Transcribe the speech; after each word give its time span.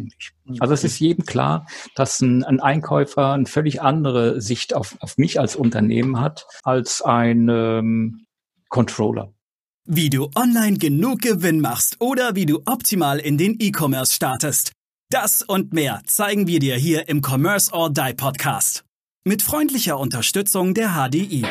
eigentlich. 0.00 0.32
Also 0.60 0.74
es 0.74 0.84
ist 0.84 0.98
jedem 0.98 1.24
klar, 1.24 1.66
dass 1.94 2.20
ein, 2.20 2.44
ein 2.44 2.60
Einkäufer 2.60 3.32
eine 3.32 3.46
völlig 3.46 3.82
andere 3.82 4.40
Sicht 4.40 4.74
auf, 4.74 4.96
auf 5.00 5.18
mich 5.18 5.38
als 5.38 5.56
Unternehmen 5.56 6.20
hat 6.20 6.46
als 6.62 7.02
ein 7.02 7.48
ähm, 7.48 8.26
Controller. 8.68 9.32
Wie 9.86 10.10
du 10.10 10.30
online 10.36 10.78
genug 10.78 11.22
Gewinn 11.22 11.60
machst 11.60 11.96
oder 12.00 12.36
wie 12.36 12.46
du 12.46 12.62
optimal 12.66 13.18
in 13.18 13.38
den 13.38 13.56
E-Commerce 13.58 14.14
startest. 14.14 14.72
Das 15.10 15.42
und 15.42 15.72
mehr 15.72 16.02
zeigen 16.06 16.46
wir 16.46 16.60
dir 16.60 16.76
hier 16.76 17.08
im 17.08 17.20
Commerce 17.20 17.72
or 17.72 17.90
Die 17.90 18.14
Podcast. 18.14 18.84
Mit 19.24 19.42
freundlicher 19.42 19.98
Unterstützung 19.98 20.74
der 20.74 20.90
HDI. 20.90 21.44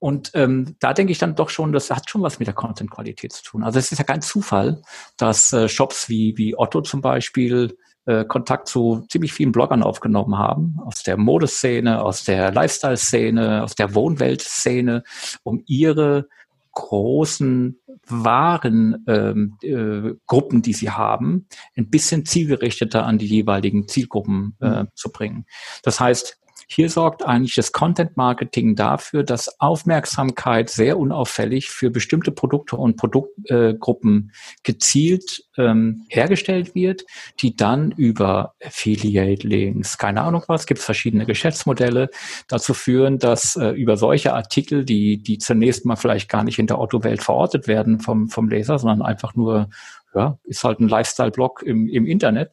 Und 0.00 0.30
ähm, 0.34 0.76
da 0.80 0.94
denke 0.94 1.12
ich 1.12 1.18
dann 1.18 1.36
doch 1.36 1.50
schon, 1.50 1.72
das 1.72 1.90
hat 1.90 2.08
schon 2.08 2.22
was 2.22 2.38
mit 2.38 2.48
der 2.48 2.54
Content-Qualität 2.54 3.32
zu 3.32 3.44
tun. 3.44 3.62
Also 3.62 3.78
es 3.78 3.92
ist 3.92 3.98
ja 3.98 4.04
kein 4.04 4.22
Zufall, 4.22 4.82
dass 5.18 5.52
äh, 5.52 5.68
Shops 5.68 6.08
wie, 6.08 6.36
wie 6.36 6.58
Otto 6.58 6.80
zum 6.80 7.02
Beispiel 7.02 7.76
äh, 8.06 8.24
Kontakt 8.24 8.66
zu 8.66 9.04
ziemlich 9.10 9.34
vielen 9.34 9.52
Bloggern 9.52 9.82
aufgenommen 9.82 10.38
haben, 10.38 10.78
aus 10.84 11.02
der 11.02 11.18
Modeszene, 11.18 12.02
aus 12.02 12.24
der 12.24 12.50
Lifestyle-Szene, 12.50 13.62
aus 13.62 13.74
der 13.74 13.94
Wohnwelt-Szene, 13.94 15.04
um 15.42 15.62
ihre 15.66 16.26
großen 16.72 17.78
Waren 18.06 19.04
ähm, 19.06 19.58
äh, 19.62 20.14
Gruppen, 20.26 20.62
die 20.62 20.72
sie 20.72 20.90
haben, 20.90 21.46
ein 21.76 21.90
bisschen 21.90 22.24
zielgerichteter 22.24 23.04
an 23.04 23.18
die 23.18 23.26
jeweiligen 23.26 23.86
Zielgruppen 23.86 24.56
äh, 24.60 24.82
mhm. 24.82 24.88
zu 24.94 25.12
bringen. 25.12 25.46
Das 25.82 26.00
heißt, 26.00 26.39
hier 26.72 26.88
sorgt 26.88 27.26
eigentlich 27.26 27.56
das 27.56 27.72
Content 27.72 28.16
Marketing 28.16 28.76
dafür, 28.76 29.24
dass 29.24 29.60
Aufmerksamkeit 29.60 30.70
sehr 30.70 31.00
unauffällig 31.00 31.68
für 31.68 31.90
bestimmte 31.90 32.30
Produkte 32.30 32.76
und 32.76 32.96
Produktgruppen 32.96 34.30
äh, 34.30 34.60
gezielt 34.62 35.42
ähm, 35.58 36.06
hergestellt 36.08 36.76
wird, 36.76 37.02
die 37.40 37.56
dann 37.56 37.90
über 37.90 38.54
Affiliate 38.64 39.48
Links, 39.48 39.98
keine 39.98 40.22
Ahnung 40.22 40.44
was, 40.46 40.64
gibt 40.66 40.78
es 40.78 40.84
verschiedene 40.84 41.26
Geschäftsmodelle, 41.26 42.08
dazu 42.46 42.72
führen, 42.72 43.18
dass 43.18 43.56
äh, 43.56 43.70
über 43.70 43.96
solche 43.96 44.32
Artikel, 44.32 44.84
die, 44.84 45.20
die 45.20 45.38
zunächst 45.38 45.84
mal 45.84 45.96
vielleicht 45.96 46.28
gar 46.28 46.44
nicht 46.44 46.60
in 46.60 46.68
der 46.68 46.78
Otto-Welt 46.78 47.20
verortet 47.20 47.66
werden 47.66 47.98
vom, 47.98 48.28
vom 48.28 48.48
Leser, 48.48 48.78
sondern 48.78 49.02
einfach 49.02 49.34
nur, 49.34 49.70
ja, 50.14 50.38
ist 50.44 50.62
halt 50.62 50.78
ein 50.78 50.88
Lifestyle-Blog 50.88 51.64
im, 51.64 51.88
im 51.88 52.06
Internet, 52.06 52.52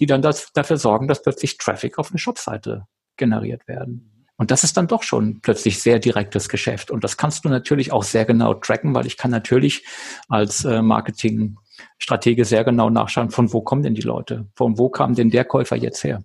die 0.00 0.06
dann 0.06 0.22
das, 0.22 0.52
dafür 0.52 0.76
sorgen, 0.76 1.06
dass 1.06 1.22
plötzlich 1.22 1.56
Traffic 1.56 2.00
auf 2.00 2.10
eine 2.10 2.18
Shopseite 2.18 2.88
generiert 3.16 3.66
werden. 3.68 4.10
Und 4.36 4.50
das 4.50 4.64
ist 4.64 4.76
dann 4.76 4.88
doch 4.88 5.02
schon 5.02 5.40
plötzlich 5.40 5.80
sehr 5.80 5.98
direktes 5.98 6.48
Geschäft. 6.48 6.90
Und 6.90 7.04
das 7.04 7.16
kannst 7.16 7.44
du 7.44 7.48
natürlich 7.48 7.92
auch 7.92 8.02
sehr 8.02 8.24
genau 8.24 8.54
tracken, 8.54 8.94
weil 8.94 9.06
ich 9.06 9.16
kann 9.16 9.30
natürlich 9.30 9.84
als 10.28 10.64
äh, 10.64 10.82
Marketingstratege 10.82 12.44
sehr 12.44 12.64
genau 12.64 12.90
nachschauen, 12.90 13.30
von 13.30 13.52
wo 13.52 13.60
kommen 13.60 13.82
denn 13.82 13.94
die 13.94 14.02
Leute? 14.02 14.46
Von 14.56 14.76
wo 14.76 14.88
kam 14.88 15.14
denn 15.14 15.30
der 15.30 15.44
Käufer 15.44 15.76
jetzt 15.76 16.02
her? 16.02 16.24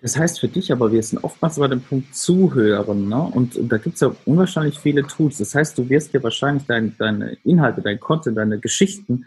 Das 0.00 0.16
heißt 0.16 0.38
für 0.38 0.48
dich 0.48 0.70
aber, 0.70 0.92
wir 0.92 1.02
sind 1.02 1.22
oftmals 1.24 1.58
bei 1.58 1.66
dem 1.66 1.80
Punkt 1.80 2.14
Zuhören, 2.14 3.08
ne? 3.08 3.20
Und, 3.20 3.56
und 3.56 3.68
da 3.70 3.78
gibt 3.78 3.96
es 3.96 4.00
ja 4.00 4.14
unwahrscheinlich 4.24 4.78
viele 4.78 5.04
Tools. 5.04 5.38
Das 5.38 5.54
heißt, 5.54 5.76
du 5.76 5.88
wirst 5.88 6.14
dir 6.14 6.22
wahrscheinlich 6.22 6.64
dein, 6.66 6.96
deine 6.98 7.36
Inhalte, 7.44 7.82
dein 7.82 7.98
Content, 7.98 8.38
deine 8.38 8.60
Geschichten 8.60 9.26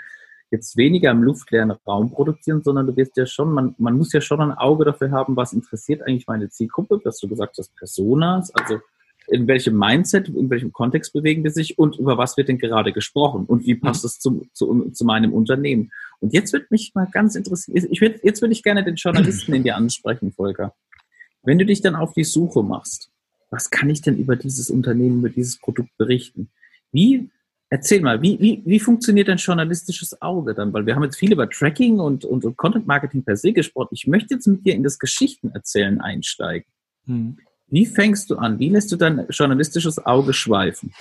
jetzt 0.51 0.75
weniger 0.77 1.11
im 1.11 1.23
luftleeren 1.23 1.71
Raum 1.71 2.11
produzieren, 2.11 2.61
sondern 2.61 2.87
du 2.87 2.95
wirst 2.95 3.15
ja 3.17 3.25
schon, 3.25 3.53
man, 3.53 3.73
man 3.77 3.97
muss 3.97 4.13
ja 4.13 4.21
schon 4.21 4.41
ein 4.41 4.51
Auge 4.51 4.85
dafür 4.85 5.11
haben, 5.11 5.35
was 5.35 5.53
interessiert 5.53 6.01
eigentlich 6.01 6.27
meine 6.27 6.49
Zielgruppe, 6.49 6.99
dass 7.03 7.19
du 7.19 7.27
gesagt 7.27 7.57
hast, 7.57 7.75
Personas, 7.75 8.53
also 8.53 8.79
in 9.27 9.47
welchem 9.47 9.77
Mindset, 9.77 10.27
in 10.27 10.49
welchem 10.49 10.73
Kontext 10.73 11.13
bewegen 11.13 11.43
wir 11.43 11.51
sich 11.51 11.79
und 11.79 11.97
über 11.97 12.17
was 12.17 12.35
wird 12.35 12.49
denn 12.49 12.57
gerade 12.57 12.91
gesprochen 12.91 13.45
und 13.45 13.65
wie 13.65 13.75
passt 13.75 14.03
es 14.03 14.19
zu, 14.19 14.45
zu, 14.51 14.89
zu 14.91 15.05
meinem 15.05 15.33
Unternehmen. 15.33 15.91
Und 16.19 16.33
jetzt 16.33 16.51
wird 16.51 16.69
mich 16.69 16.91
mal 16.95 17.07
ganz 17.11 17.35
interessieren, 17.35 17.87
ich 17.89 18.01
würd, 18.01 18.19
jetzt 18.23 18.41
würde 18.41 18.53
ich 18.53 18.61
gerne 18.61 18.83
den 18.83 18.95
Journalisten 18.95 19.53
in 19.53 19.63
dir 19.63 19.77
ansprechen, 19.77 20.33
Volker. 20.33 20.73
Wenn 21.43 21.57
du 21.57 21.65
dich 21.65 21.81
dann 21.81 21.95
auf 21.95 22.13
die 22.13 22.23
Suche 22.23 22.61
machst, 22.61 23.09
was 23.49 23.69
kann 23.69 23.89
ich 23.89 24.01
denn 24.01 24.17
über 24.17 24.35
dieses 24.35 24.69
Unternehmen, 24.69 25.19
über 25.19 25.29
dieses 25.29 25.59
Produkt 25.59 25.95
berichten? 25.97 26.49
Wie 26.91 27.29
Erzähl 27.73 28.01
mal, 28.01 28.21
wie, 28.21 28.37
wie, 28.41 28.61
wie 28.65 28.81
funktioniert 28.81 29.29
ein 29.29 29.37
journalistisches 29.37 30.21
Auge 30.21 30.53
dann? 30.53 30.73
Weil 30.73 30.85
wir 30.85 30.93
haben 30.93 31.03
jetzt 31.03 31.15
viel 31.15 31.31
über 31.31 31.49
Tracking 31.49 32.01
und, 32.01 32.25
und, 32.25 32.43
und 32.43 32.57
Content 32.57 32.85
Marketing 32.85 33.23
per 33.23 33.37
se 33.37 33.53
gesprochen. 33.53 33.91
Ich 33.93 34.07
möchte 34.07 34.33
jetzt 34.33 34.45
mit 34.45 34.65
dir 34.65 34.75
in 34.75 34.83
das 34.83 34.99
Geschichtenerzählen 34.99 36.01
einsteigen. 36.01 36.69
Hm. 37.05 37.37
Wie 37.67 37.85
fängst 37.85 38.29
du 38.29 38.35
an? 38.35 38.59
Wie 38.59 38.67
lässt 38.67 38.91
du 38.91 38.97
dein 38.97 39.25
journalistisches 39.29 40.05
Auge 40.05 40.33
schweifen? 40.33 40.93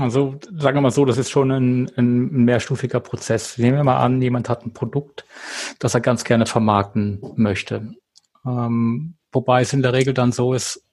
Also 0.00 0.34
sagen 0.50 0.78
wir 0.78 0.80
mal 0.80 0.90
so, 0.90 1.04
das 1.04 1.18
ist 1.18 1.30
schon 1.30 1.52
ein, 1.52 1.92
ein 1.96 2.44
mehrstufiger 2.44 2.98
Prozess. 2.98 3.56
Nehmen 3.56 3.76
wir 3.76 3.84
mal 3.84 3.98
an, 4.00 4.20
jemand 4.20 4.48
hat 4.48 4.66
ein 4.66 4.72
Produkt, 4.72 5.24
das 5.78 5.94
er 5.94 6.00
ganz 6.00 6.24
gerne 6.24 6.46
vermarkten 6.46 7.20
möchte. 7.36 7.94
Ähm, 8.44 9.14
wobei 9.30 9.60
es 9.60 9.72
in 9.72 9.82
der 9.82 9.92
Regel 9.92 10.12
dann 10.12 10.32
so 10.32 10.54
ist, 10.54 10.84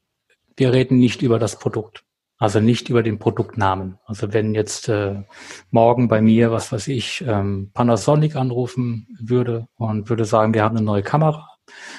wir 0.57 0.74
reden 0.74 1.00
nicht 1.00 1.24
über 1.24 1.40
das 1.40 1.57
Produkt. 1.57 2.03
Also 2.39 2.61
nicht 2.61 2.88
über 2.88 3.03
den 3.03 3.19
Produktnamen. 3.19 4.00
Also 4.05 4.31
wenn 4.31 4.55
jetzt 4.55 4.88
äh, 4.88 5.23
morgen 5.72 6.07
bei 6.07 6.22
mir, 6.22 6.51
was 6.51 6.72
weiß 6.72 6.88
ich, 6.88 7.22
ähm, 7.27 7.69
Panasonic 7.73 8.38
anrufen 8.38 9.07
würde 9.19 9.67
und 9.75 10.09
würde 10.09 10.23
sagen, 10.23 10.53
wir 10.53 10.63
haben 10.63 10.77
eine 10.77 10.85
neue 10.85 11.03
Kamera, 11.03 11.50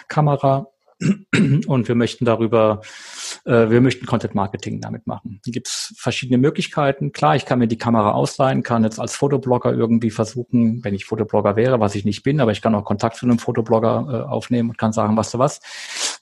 Kamera 0.08 0.66
und 1.66 1.88
wir 1.88 1.94
möchten 1.94 2.24
darüber, 2.24 2.80
äh, 3.44 3.68
wir 3.68 3.82
möchten 3.82 4.06
Content 4.06 4.34
Marketing 4.34 4.80
damit 4.80 5.06
machen. 5.06 5.40
Hier 5.44 5.52
gibt 5.52 5.68
es 5.68 5.94
verschiedene 5.98 6.38
Möglichkeiten. 6.38 7.12
Klar, 7.12 7.36
ich 7.36 7.44
kann 7.44 7.58
mir 7.58 7.68
die 7.68 7.78
Kamera 7.78 8.12
ausleihen, 8.12 8.62
kann 8.62 8.84
jetzt 8.84 8.98
als 8.98 9.14
Fotoblogger 9.14 9.74
irgendwie 9.74 10.10
versuchen, 10.10 10.84
wenn 10.84 10.94
ich 10.94 11.04
Fotoblogger 11.04 11.56
wäre, 11.56 11.80
was 11.80 11.94
ich 11.94 12.04
nicht 12.06 12.22
bin, 12.22 12.40
aber 12.40 12.52
ich 12.52 12.62
kann 12.62 12.74
auch 12.74 12.84
Kontakt 12.84 13.16
zu 13.16 13.26
einem 13.26 13.38
Fotoblogger 13.38 14.06
äh, 14.10 14.30
aufnehmen 14.30 14.70
und 14.70 14.78
kann 14.78 14.92
sagen, 14.92 15.16
was 15.16 15.30
du 15.30 15.38
was, 15.38 15.60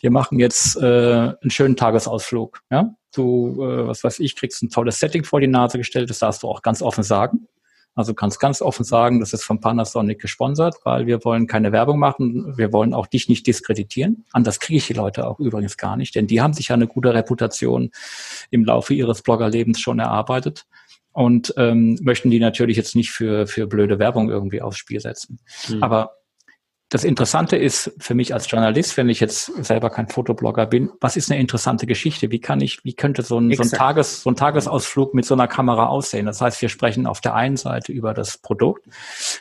wir 0.00 0.10
machen 0.10 0.38
jetzt 0.38 0.76
äh, 0.76 0.82
einen 0.84 1.50
schönen 1.50 1.76
Tagesausflug. 1.76 2.60
Ja? 2.70 2.94
Du, 3.14 3.62
äh, 3.62 3.86
was 3.86 4.04
weiß 4.04 4.20
ich, 4.20 4.36
kriegst 4.36 4.62
ein 4.62 4.70
tolles 4.70 4.98
Setting 4.98 5.24
vor 5.24 5.40
die 5.40 5.46
Nase 5.46 5.78
gestellt, 5.78 6.10
das 6.10 6.20
darfst 6.20 6.42
du 6.42 6.48
auch 6.48 6.62
ganz 6.62 6.82
offen 6.82 7.02
sagen. 7.02 7.48
Also 7.94 8.14
kannst 8.14 8.38
ganz 8.38 8.62
offen 8.62 8.84
sagen, 8.84 9.18
das 9.18 9.32
ist 9.32 9.42
von 9.42 9.60
Panasonic 9.60 10.20
gesponsert, 10.20 10.76
weil 10.84 11.06
wir 11.06 11.24
wollen 11.24 11.48
keine 11.48 11.72
Werbung 11.72 11.98
machen, 11.98 12.56
wir 12.56 12.72
wollen 12.72 12.94
auch 12.94 13.08
dich 13.08 13.28
nicht 13.28 13.44
diskreditieren. 13.44 14.24
Anders 14.30 14.60
kriege 14.60 14.76
ich 14.76 14.86
die 14.86 14.92
Leute 14.92 15.26
auch 15.26 15.40
übrigens 15.40 15.76
gar 15.76 15.96
nicht, 15.96 16.14
denn 16.14 16.28
die 16.28 16.40
haben 16.40 16.52
sich 16.52 16.68
ja 16.68 16.76
eine 16.76 16.86
gute 16.86 17.12
Reputation 17.12 17.90
im 18.50 18.64
Laufe 18.64 18.94
ihres 18.94 19.22
Bloggerlebens 19.22 19.80
schon 19.80 19.98
erarbeitet 19.98 20.64
und 21.10 21.52
ähm, 21.56 21.98
möchten 22.00 22.30
die 22.30 22.38
natürlich 22.38 22.76
jetzt 22.76 22.94
nicht 22.94 23.10
für, 23.10 23.48
für 23.48 23.66
blöde 23.66 23.98
Werbung 23.98 24.30
irgendwie 24.30 24.62
aufs 24.62 24.78
Spiel 24.78 25.00
setzen. 25.00 25.40
Mhm. 25.68 25.82
Aber 25.82 26.17
das 26.90 27.04
Interessante 27.04 27.56
ist 27.56 27.92
für 27.98 28.14
mich 28.14 28.32
als 28.32 28.50
Journalist, 28.50 28.96
wenn 28.96 29.10
ich 29.10 29.20
jetzt 29.20 29.52
selber 29.62 29.90
kein 29.90 30.08
Fotoblogger 30.08 30.64
bin, 30.64 30.90
was 31.00 31.16
ist 31.16 31.30
eine 31.30 31.38
interessante 31.38 31.86
Geschichte? 31.86 32.30
Wie 32.30 32.40
kann 32.40 32.62
ich, 32.62 32.82
wie 32.82 32.94
könnte 32.94 33.22
so 33.22 33.38
ein, 33.38 33.52
so 33.54 33.62
ein, 33.62 33.68
Tages, 33.68 34.22
so 34.22 34.30
ein 34.30 34.36
Tagesausflug 34.36 35.12
mit 35.12 35.26
so 35.26 35.34
einer 35.34 35.48
Kamera 35.48 35.86
aussehen? 35.86 36.24
Das 36.24 36.40
heißt, 36.40 36.62
wir 36.62 36.70
sprechen 36.70 37.06
auf 37.06 37.20
der 37.20 37.34
einen 37.34 37.58
Seite 37.58 37.92
über 37.92 38.14
das 38.14 38.38
Produkt. 38.38 38.86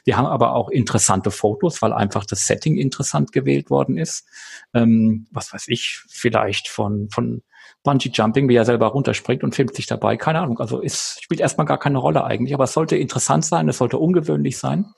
Wir 0.04 0.18
haben 0.18 0.26
aber 0.26 0.56
auch 0.56 0.70
interessante 0.70 1.32
Fotos, 1.32 1.82
weil 1.82 1.94
einfach 1.94 2.26
das 2.26 2.48
Setting 2.48 2.78
interessant 2.78 3.32
gewählt 3.32 3.70
worden 3.70 3.98
ist. 3.98 4.28
Ähm, 4.74 5.28
was 5.32 5.54
weiß 5.54 5.70
ich, 5.70 6.02
vielleicht 6.10 6.68
von, 6.68 7.08
von 7.10 7.44
Bungee 7.82 8.12
Jumping, 8.14 8.50
wie 8.50 8.56
er 8.56 8.66
selber 8.66 8.88
runterspringt 8.88 9.46
und 9.46 9.56
filmt 9.56 9.74
sich 9.74 9.86
dabei. 9.86 10.18
Keine 10.18 10.42
Ahnung. 10.42 10.60
Also 10.60 10.84
es 10.84 11.18
spielt 11.22 11.40
erstmal 11.40 11.66
gar 11.66 11.80
keine 11.80 12.00
Rolle 12.00 12.26
eigentlich, 12.26 12.54
aber 12.54 12.66
es 12.66 12.74
sollte 12.74 12.98
interessant 12.98 13.46
sein, 13.46 13.70
es 13.70 13.78
sollte 13.78 13.98
ungewöhnlich 13.98 14.58
sein 14.58 14.94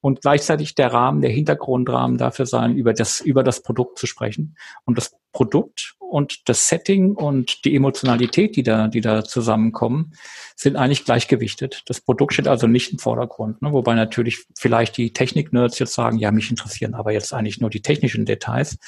und 0.00 0.22
gleichzeitig 0.22 0.74
der 0.74 0.92
Rahmen, 0.92 1.20
der 1.20 1.30
Hintergrundrahmen 1.30 2.18
dafür 2.18 2.46
sein, 2.46 2.76
über 2.76 2.92
das, 2.92 3.20
über 3.20 3.42
das 3.42 3.62
Produkt 3.62 3.98
zu 3.98 4.06
sprechen. 4.06 4.56
Und 4.84 4.98
das 4.98 5.16
Produkt 5.32 5.94
und 5.98 6.48
das 6.48 6.68
Setting 6.68 7.14
und 7.14 7.64
die 7.64 7.74
Emotionalität, 7.74 8.56
die 8.56 8.62
da, 8.62 8.88
die 8.88 9.00
da 9.00 9.24
zusammenkommen, 9.24 10.12
sind 10.54 10.76
eigentlich 10.76 11.04
gleichgewichtet. 11.04 11.82
Das 11.86 12.00
Produkt 12.00 12.32
steht 12.32 12.48
also 12.48 12.66
nicht 12.66 12.92
im 12.92 12.98
Vordergrund, 12.98 13.60
ne? 13.60 13.72
wobei 13.72 13.94
natürlich 13.94 14.46
vielleicht 14.56 14.96
die 14.96 15.12
Technik-Nerds 15.12 15.78
jetzt 15.78 15.94
sagen, 15.94 16.18
ja, 16.18 16.30
mich 16.30 16.50
interessieren 16.50 16.94
aber 16.94 17.12
jetzt 17.12 17.34
eigentlich 17.34 17.60
nur 17.60 17.70
die 17.70 17.82
technischen 17.82 18.24
Details. 18.24 18.78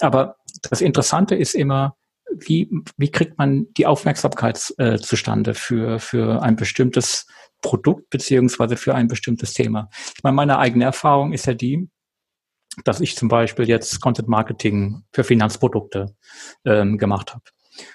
Aber 0.00 0.36
das 0.70 0.80
Interessante 0.80 1.34
ist 1.34 1.54
immer, 1.54 1.96
wie, 2.30 2.70
wie 2.96 3.10
kriegt 3.10 3.38
man 3.38 3.66
die 3.76 3.86
Aufmerksamkeit 3.86 4.74
äh, 4.78 4.98
zustande 4.98 5.54
für, 5.54 5.98
für 5.98 6.42
ein 6.42 6.56
bestimmtes 6.56 7.26
Produkt 7.60 8.10
beziehungsweise 8.10 8.76
für 8.76 8.94
ein 8.94 9.08
bestimmtes 9.08 9.52
Thema. 9.54 9.88
Ich 10.16 10.22
meine, 10.22 10.36
meine 10.36 10.58
eigene 10.58 10.84
Erfahrung 10.84 11.32
ist 11.32 11.46
ja 11.46 11.54
die, 11.54 11.88
dass 12.84 13.00
ich 13.00 13.16
zum 13.16 13.28
Beispiel 13.28 13.68
jetzt 13.68 14.00
Content 14.00 14.28
Marketing 14.28 15.02
für 15.12 15.24
Finanzprodukte 15.24 16.14
ähm, 16.64 16.98
gemacht 16.98 17.34
habe. 17.34 17.44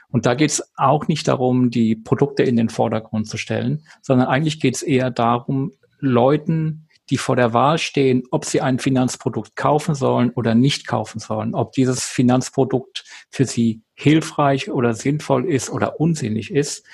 Und 0.09 0.25
da 0.25 0.33
geht 0.33 0.51
es 0.51 0.71
auch 0.77 1.07
nicht 1.07 1.27
darum, 1.27 1.69
die 1.69 1.95
Produkte 1.95 2.43
in 2.43 2.55
den 2.55 2.69
Vordergrund 2.69 3.27
zu 3.27 3.37
stellen, 3.37 3.85
sondern 4.01 4.27
eigentlich 4.27 4.59
geht 4.59 4.75
es 4.75 4.81
eher 4.81 5.11
darum, 5.11 5.71
Leuten 5.99 6.87
die 7.09 7.17
vor 7.17 7.35
der 7.35 7.53
Wahl 7.53 7.77
stehen, 7.77 8.23
ob 8.31 8.45
sie 8.45 8.61
ein 8.61 8.79
Finanzprodukt 8.79 9.55
kaufen 9.55 9.93
sollen 9.93 10.31
oder 10.31 10.55
nicht 10.55 10.87
kaufen 10.87 11.19
sollen, 11.19 11.53
ob 11.53 11.73
dieses 11.73 12.05
Finanzprodukt 12.05 13.03
für 13.29 13.45
sie 13.45 13.81
hilfreich 13.93 14.71
oder 14.71 14.93
sinnvoll 14.93 15.49
ist 15.49 15.69
oder 15.69 15.99
unsinnig 15.99 16.51
ist, 16.51 16.85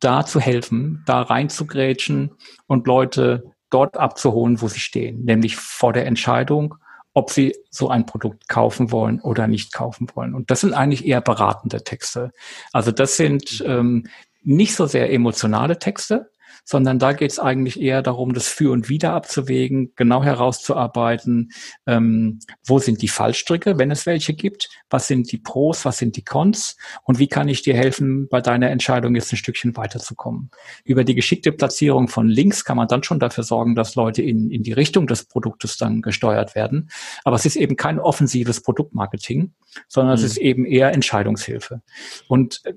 da 0.00 0.24
zu 0.24 0.40
helfen, 0.40 1.02
da 1.06 1.22
reinzugrätschen 1.22 2.32
und 2.66 2.86
Leute 2.86 3.52
dort 3.70 3.96
abzuholen, 3.96 4.60
wo 4.60 4.68
sie 4.68 4.80
stehen, 4.80 5.24
nämlich 5.24 5.56
vor 5.56 5.92
der 5.92 6.06
Entscheidung, 6.06 6.74
ob 7.12 7.30
sie 7.30 7.54
so 7.70 7.88
ein 7.88 8.06
Produkt 8.06 8.48
kaufen 8.48 8.92
wollen 8.92 9.20
oder 9.20 9.46
nicht 9.46 9.72
kaufen 9.72 10.08
wollen. 10.14 10.34
Und 10.34 10.50
das 10.50 10.60
sind 10.60 10.74
eigentlich 10.74 11.06
eher 11.06 11.20
beratende 11.20 11.82
Texte. 11.82 12.32
Also 12.72 12.92
das 12.92 13.16
sind 13.16 13.62
ähm, 13.66 14.06
nicht 14.42 14.74
so 14.74 14.86
sehr 14.86 15.12
emotionale 15.12 15.78
Texte, 15.78 16.30
sondern 16.70 17.00
da 17.00 17.12
geht 17.12 17.32
es 17.32 17.40
eigentlich 17.40 17.80
eher 17.80 18.00
darum, 18.00 18.32
das 18.32 18.46
Für 18.46 18.70
und 18.70 18.88
Wider 18.88 19.12
abzuwägen, 19.12 19.92
genau 19.96 20.22
herauszuarbeiten, 20.22 21.50
ähm, 21.84 22.38
wo 22.64 22.78
sind 22.78 23.02
die 23.02 23.08
Fallstricke, 23.08 23.76
wenn 23.76 23.90
es 23.90 24.06
welche 24.06 24.34
gibt, 24.34 24.68
was 24.88 25.08
sind 25.08 25.32
die 25.32 25.38
Pros, 25.38 25.84
was 25.84 25.98
sind 25.98 26.16
die 26.16 26.22
Cons 26.22 26.76
und 27.02 27.18
wie 27.18 27.26
kann 27.26 27.48
ich 27.48 27.62
dir 27.62 27.74
helfen, 27.74 28.28
bei 28.28 28.40
deiner 28.40 28.70
Entscheidung 28.70 29.16
jetzt 29.16 29.32
ein 29.32 29.36
Stückchen 29.36 29.76
weiterzukommen. 29.76 30.52
Über 30.84 31.02
die 31.02 31.16
geschickte 31.16 31.50
Platzierung 31.50 32.06
von 32.06 32.28
Links 32.28 32.64
kann 32.64 32.76
man 32.76 32.86
dann 32.86 33.02
schon 33.02 33.18
dafür 33.18 33.42
sorgen, 33.42 33.74
dass 33.74 33.96
Leute 33.96 34.22
in, 34.22 34.52
in 34.52 34.62
die 34.62 34.72
Richtung 34.72 35.08
des 35.08 35.24
Produktes 35.24 35.76
dann 35.76 36.02
gesteuert 36.02 36.54
werden. 36.54 36.88
Aber 37.24 37.34
es 37.34 37.46
ist 37.46 37.56
eben 37.56 37.74
kein 37.74 37.98
offensives 37.98 38.62
Produktmarketing, 38.62 39.54
sondern 39.88 40.16
mhm. 40.16 40.24
es 40.24 40.30
ist 40.30 40.36
eben 40.36 40.64
eher 40.64 40.92
Entscheidungshilfe. 40.92 41.82
Und 42.28 42.60
äh, 42.64 42.74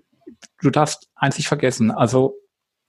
du 0.63 0.71
darfst 0.71 1.11
eins 1.13 1.37
nicht 1.37 1.47
vergessen, 1.47 1.91
also 1.91 2.33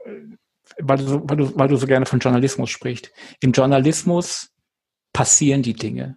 äh, 0.07 0.39
weil 0.81 0.99
du, 0.99 1.23
weil, 1.25 1.37
du, 1.37 1.57
weil 1.57 1.69
du 1.69 1.77
so 1.77 1.87
gerne 1.87 2.07
von 2.07 2.19
Journalismus 2.19 2.71
sprichst. 2.71 3.11
Im 3.41 3.53
Journalismus 3.53 4.51
passieren 5.13 5.63
die 5.63 5.75
Dinge. 5.75 6.17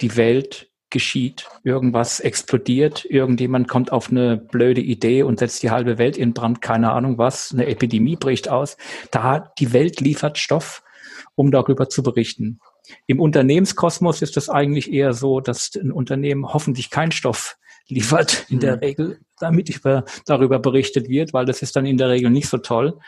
Die 0.00 0.16
Welt 0.16 0.70
geschieht, 0.90 1.48
irgendwas 1.64 2.20
explodiert, 2.20 3.04
irgendjemand 3.04 3.66
kommt 3.66 3.90
auf 3.90 4.10
eine 4.10 4.36
blöde 4.36 4.80
Idee 4.80 5.24
und 5.24 5.40
setzt 5.40 5.62
die 5.62 5.70
halbe 5.70 5.98
Welt 5.98 6.16
in 6.16 6.34
Brand, 6.34 6.62
keine 6.62 6.92
Ahnung 6.92 7.18
was, 7.18 7.52
eine 7.52 7.66
Epidemie 7.66 8.16
bricht 8.16 8.48
aus. 8.48 8.76
Da 9.10 9.52
die 9.58 9.72
Welt 9.72 10.00
liefert 10.00 10.38
Stoff, 10.38 10.84
um 11.34 11.50
darüber 11.50 11.88
zu 11.88 12.02
berichten. 12.02 12.60
Im 13.06 13.18
Unternehmenskosmos 13.18 14.22
ist 14.22 14.36
es 14.36 14.48
eigentlich 14.48 14.92
eher 14.92 15.14
so, 15.14 15.40
dass 15.40 15.74
ein 15.74 15.90
Unternehmen 15.90 16.52
hoffentlich 16.52 16.90
keinen 16.90 17.12
Stoff 17.12 17.56
liefert 17.88 18.46
in 18.48 18.60
der 18.60 18.76
mhm. 18.76 18.82
Regel, 18.82 19.18
damit 19.44 19.68
über, 19.68 20.04
darüber 20.26 20.58
berichtet 20.58 21.08
wird, 21.08 21.32
weil 21.32 21.44
das 21.44 21.62
ist 21.62 21.76
dann 21.76 21.86
in 21.86 21.98
der 21.98 22.08
Regel 22.08 22.30
nicht 22.30 22.48
so 22.48 22.58
toll. 22.58 22.98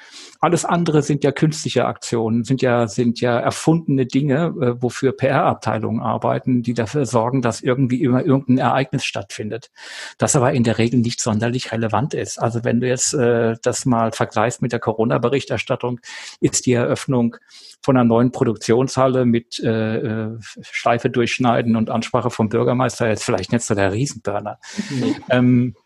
Alles 0.40 0.64
andere 0.64 1.02
sind 1.02 1.24
ja 1.24 1.32
künstliche 1.32 1.86
Aktionen, 1.86 2.44
sind 2.44 2.62
ja, 2.62 2.86
sind 2.88 3.20
ja 3.20 3.38
erfundene 3.38 4.06
Dinge, 4.06 4.54
äh, 4.60 4.82
wofür 4.82 5.12
PR-Abteilungen 5.12 6.00
arbeiten, 6.00 6.62
die 6.62 6.74
dafür 6.74 7.06
sorgen, 7.06 7.42
dass 7.42 7.62
irgendwie 7.62 8.02
immer 8.02 8.24
irgendein 8.24 8.58
Ereignis 8.58 9.04
stattfindet. 9.04 9.70
Das 10.18 10.36
aber 10.36 10.52
in 10.52 10.64
der 10.64 10.78
Regel 10.78 11.00
nicht 11.00 11.20
sonderlich 11.20 11.72
relevant 11.72 12.14
ist. 12.14 12.38
Also 12.38 12.64
wenn 12.64 12.80
du 12.80 12.88
jetzt 12.88 13.14
äh, 13.14 13.56
das 13.62 13.86
mal 13.86 14.12
vergleichst 14.12 14.62
mit 14.62 14.72
der 14.72 14.80
Corona-Berichterstattung, 14.80 16.00
ist 16.40 16.66
die 16.66 16.74
Eröffnung 16.74 17.36
von 17.82 17.96
einer 17.96 18.04
neuen 18.04 18.32
Produktionshalle 18.32 19.24
mit 19.24 19.60
äh, 19.60 19.96
äh 19.96 20.38
Schleife 20.62 21.08
durchschneiden 21.08 21.76
und 21.76 21.90
Ansprache 21.90 22.30
vom 22.30 22.48
Bürgermeister 22.48 23.08
jetzt 23.08 23.24
vielleicht 23.24 23.52
nicht 23.52 23.64
so 23.64 23.74
der 23.74 23.92
Riesenburner. 23.92 24.58
Mhm. 24.90 25.14
Ähm, 25.30 25.76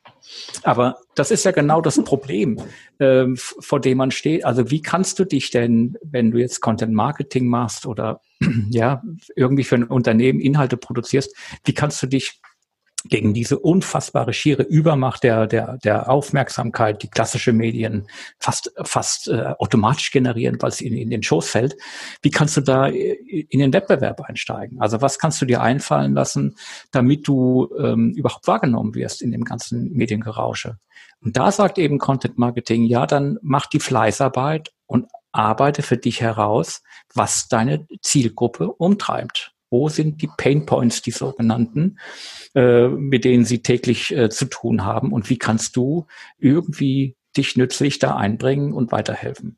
aber 0.63 0.99
das 1.15 1.31
ist 1.31 1.45
ja 1.45 1.51
genau 1.51 1.81
das 1.81 2.03
Problem, 2.05 2.61
äh, 2.99 3.27
vor 3.37 3.81
dem 3.81 3.99
man 3.99 4.11
steht. 4.11 4.45
Also 4.45 4.71
wie 4.71 4.83
kannst 4.83 5.19
du 5.19 5.25
dich 5.25 5.51
denn, 5.51 5.97
wenn 6.03 6.31
du 6.31 6.39
jetzt 6.39 6.61
Content 6.61 6.93
Marketing 6.93 7.47
machst 7.49 7.87
oder 7.87 8.21
ja 8.71 9.03
irgendwie 9.37 9.65
für 9.65 9.77
ein 9.77 9.85
Unternehmen 9.85 10.41
Inhalte 10.41 10.77
produzierst, 10.77 11.35
wie 11.65 11.75
kannst 11.75 12.03
du 12.03 12.07
dich 12.07 12.41
gegen 13.05 13.33
diese 13.33 13.59
unfassbare 13.59 14.33
schiere 14.33 14.63
Übermacht 14.63 15.23
der, 15.23 15.47
der, 15.47 15.79
der 15.79 16.11
Aufmerksamkeit, 16.11 17.03
die 17.03 17.09
klassische 17.09 17.53
Medien 17.53 18.07
fast, 18.39 18.73
fast 18.83 19.29
äh, 19.29 19.55
automatisch 19.59 20.11
generieren, 20.11 20.61
weil 20.61 20.71
es 20.71 20.81
ihnen 20.81 20.97
in 20.97 21.11
den 21.11 21.23
Schoß 21.23 21.49
fällt. 21.49 21.77
Wie 22.23 22.31
kannst 22.31 22.57
du 22.57 22.61
da 22.61 22.87
in 22.87 23.59
den 23.59 23.73
Wettbewerb 23.73 24.21
einsteigen? 24.21 24.81
Also 24.81 25.01
was 25.01 25.19
kannst 25.19 25.41
du 25.41 25.47
dir 25.47 25.63
einfallen 25.63 26.15
lassen, 26.15 26.57
damit 26.91 27.27
du 27.27 27.71
ähm, 27.79 28.13
überhaupt 28.17 28.47
wahrgenommen 28.47 28.95
wirst 28.95 29.23
in 29.23 29.33
dem 29.33 29.45
ganzen 29.45 29.93
Mediengerausche? 29.93 30.79
Und 31.23 31.37
da 31.37 31.53
sagt 31.53 31.79
eben 31.79 31.99
Content 31.99 32.39
Marketing, 32.39 32.85
ja, 32.85 33.07
dann 33.07 33.39
mach 33.43 33.67
die 33.67 33.81
Fleißarbeit 33.81 34.73
und 34.87 35.07
arbeite 35.33 35.83
für 35.83 35.97
dich 35.97 36.21
heraus, 36.21 36.83
was 37.15 37.49
deine 37.49 37.87
Zielgruppe 38.03 38.73
umtreibt. 38.73 39.53
Wo 39.71 39.89
sind 39.89 40.21
die 40.21 40.29
Pain 40.37 40.67
Points, 40.67 41.01
die 41.03 41.13
sogenannten, 41.13 41.99
äh, 42.55 42.89
mit 42.89 43.25
denen 43.25 43.45
sie 43.45 43.63
täglich 43.63 44.15
äh, 44.15 44.29
zu 44.29 44.47
tun 44.47 44.85
haben? 44.85 45.13
Und 45.13 45.31
wie 45.31 45.39
kannst 45.39 45.77
du 45.77 46.07
irgendwie 46.39 47.17
dich 47.37 47.57
nützlich 47.57 47.99
da 47.99 48.17
einbringen 48.17 48.73
und 48.73 48.93
weiterhelfen? 48.93 49.57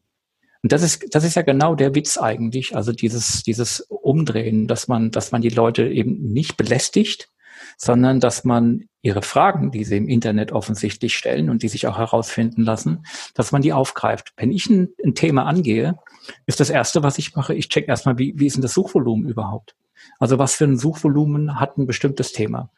Und 0.62 0.70
das 0.70 0.82
ist, 0.82 1.14
das 1.14 1.24
ist 1.24 1.34
ja 1.34 1.42
genau 1.42 1.74
der 1.74 1.94
Witz 1.94 2.18
eigentlich. 2.18 2.76
Also 2.76 2.92
dieses, 2.92 3.42
dieses 3.42 3.80
Umdrehen, 3.80 4.68
dass 4.68 4.86
man, 4.86 5.10
dass 5.10 5.32
man 5.32 5.42
die 5.42 5.48
Leute 5.48 5.88
eben 5.88 6.32
nicht 6.32 6.56
belästigt, 6.56 7.30
sondern 7.76 8.20
dass 8.20 8.44
man 8.44 8.84
ihre 9.02 9.22
Fragen, 9.22 9.72
die 9.72 9.84
sie 9.84 9.96
im 9.96 10.08
Internet 10.08 10.52
offensichtlich 10.52 11.16
stellen 11.16 11.50
und 11.50 11.62
die 11.62 11.68
sich 11.68 11.86
auch 11.88 11.98
herausfinden 11.98 12.62
lassen, 12.62 13.04
dass 13.34 13.50
man 13.50 13.62
die 13.62 13.72
aufgreift. 13.72 14.32
Wenn 14.36 14.52
ich 14.52 14.68
ein, 14.70 14.90
ein 15.04 15.14
Thema 15.14 15.46
angehe, 15.46 15.98
ist 16.46 16.60
das 16.60 16.70
erste, 16.70 17.02
was 17.02 17.18
ich 17.18 17.34
mache, 17.34 17.54
ich 17.54 17.68
check 17.68 17.88
erstmal, 17.88 18.18
wie, 18.18 18.34
wie 18.36 18.46
ist 18.46 18.54
denn 18.54 18.62
das 18.62 18.74
Suchvolumen 18.74 19.28
überhaupt? 19.28 19.74
Also 20.18 20.38
was 20.38 20.54
für 20.54 20.64
ein 20.64 20.78
Suchvolumen 20.78 21.58
hat 21.58 21.78
ein 21.78 21.86
bestimmtes 21.86 22.32
Thema? 22.32 22.70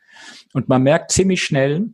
Und 0.52 0.68
man 0.68 0.82
merkt 0.82 1.12
ziemlich 1.12 1.42
schnell, 1.42 1.90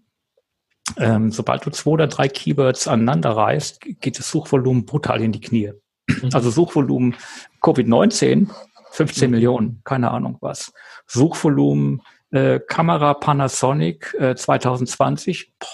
ähm, 0.96 1.30
sobald 1.30 1.64
du 1.66 1.70
zwei 1.70 1.90
oder 1.90 2.06
drei 2.06 2.28
Keywords 2.28 2.88
aneinander 2.88 3.30
reißt, 3.30 3.80
geht 4.00 4.18
das 4.18 4.30
Suchvolumen 4.30 4.86
brutal 4.86 5.20
in 5.20 5.32
die 5.32 5.40
Knie. 5.40 5.72
Mhm. 6.08 6.30
Also 6.32 6.50
Suchvolumen 6.50 7.16
Covid-19, 7.60 8.48
15 8.90 9.28
mhm. 9.28 9.30
Millionen, 9.30 9.80
keine 9.84 10.10
Ahnung 10.10 10.38
was. 10.40 10.72
Suchvolumen 11.06 12.02
äh, 12.30 12.60
Kamera 12.60 13.14
Panasonic 13.14 14.14
äh, 14.18 14.34
2020, 14.34 15.52
boah, 15.58 15.66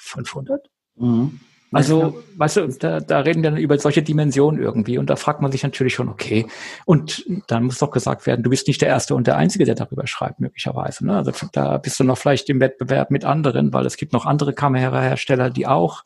500. 0.00 0.70
Mhm. 0.96 1.40
Also, 1.74 2.22
weißt 2.36 2.56
du, 2.56 2.68
da, 2.68 3.00
da 3.00 3.20
reden 3.20 3.42
wir 3.42 3.50
dann 3.50 3.58
über 3.58 3.78
solche 3.78 4.02
Dimensionen 4.02 4.60
irgendwie 4.60 4.98
und 4.98 5.10
da 5.10 5.16
fragt 5.16 5.40
man 5.42 5.52
sich 5.52 5.62
natürlich 5.62 5.94
schon, 5.94 6.08
okay, 6.08 6.46
und 6.84 7.24
dann 7.48 7.64
muss 7.64 7.78
doch 7.78 7.90
gesagt 7.90 8.26
werden, 8.26 8.42
du 8.42 8.50
bist 8.50 8.68
nicht 8.68 8.80
der 8.80 8.88
Erste 8.88 9.14
und 9.14 9.26
der 9.26 9.36
Einzige, 9.36 9.64
der 9.64 9.74
darüber 9.74 10.06
schreibt, 10.06 10.40
möglicherweise. 10.40 11.06
Ne? 11.06 11.16
Also 11.16 11.32
da 11.52 11.78
bist 11.78 11.98
du 12.00 12.04
noch 12.04 12.18
vielleicht 12.18 12.48
im 12.48 12.60
Wettbewerb 12.60 13.10
mit 13.10 13.24
anderen, 13.24 13.72
weil 13.72 13.86
es 13.86 13.96
gibt 13.96 14.12
noch 14.12 14.26
andere 14.26 14.52
Kamerahersteller, 14.52 15.50
die 15.50 15.66
auch 15.66 16.02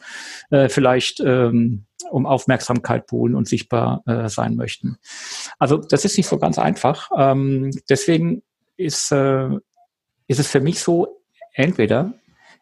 äh, 0.50 0.68
vielleicht 0.68 1.20
ähm, 1.20 1.84
um 2.10 2.26
Aufmerksamkeit 2.26 3.06
buhlen 3.06 3.34
und 3.34 3.48
sichtbar 3.48 4.02
äh, 4.06 4.28
sein 4.28 4.56
möchten. 4.56 4.98
Also 5.58 5.76
das 5.76 6.04
ist 6.04 6.16
nicht 6.16 6.28
so 6.28 6.38
ganz 6.38 6.58
einfach. 6.58 7.10
Ähm, 7.16 7.70
deswegen 7.88 8.42
ist, 8.76 9.12
äh, 9.12 9.48
ist 10.26 10.40
es 10.40 10.48
für 10.48 10.60
mich 10.60 10.80
so, 10.80 11.20
entweder 11.52 12.14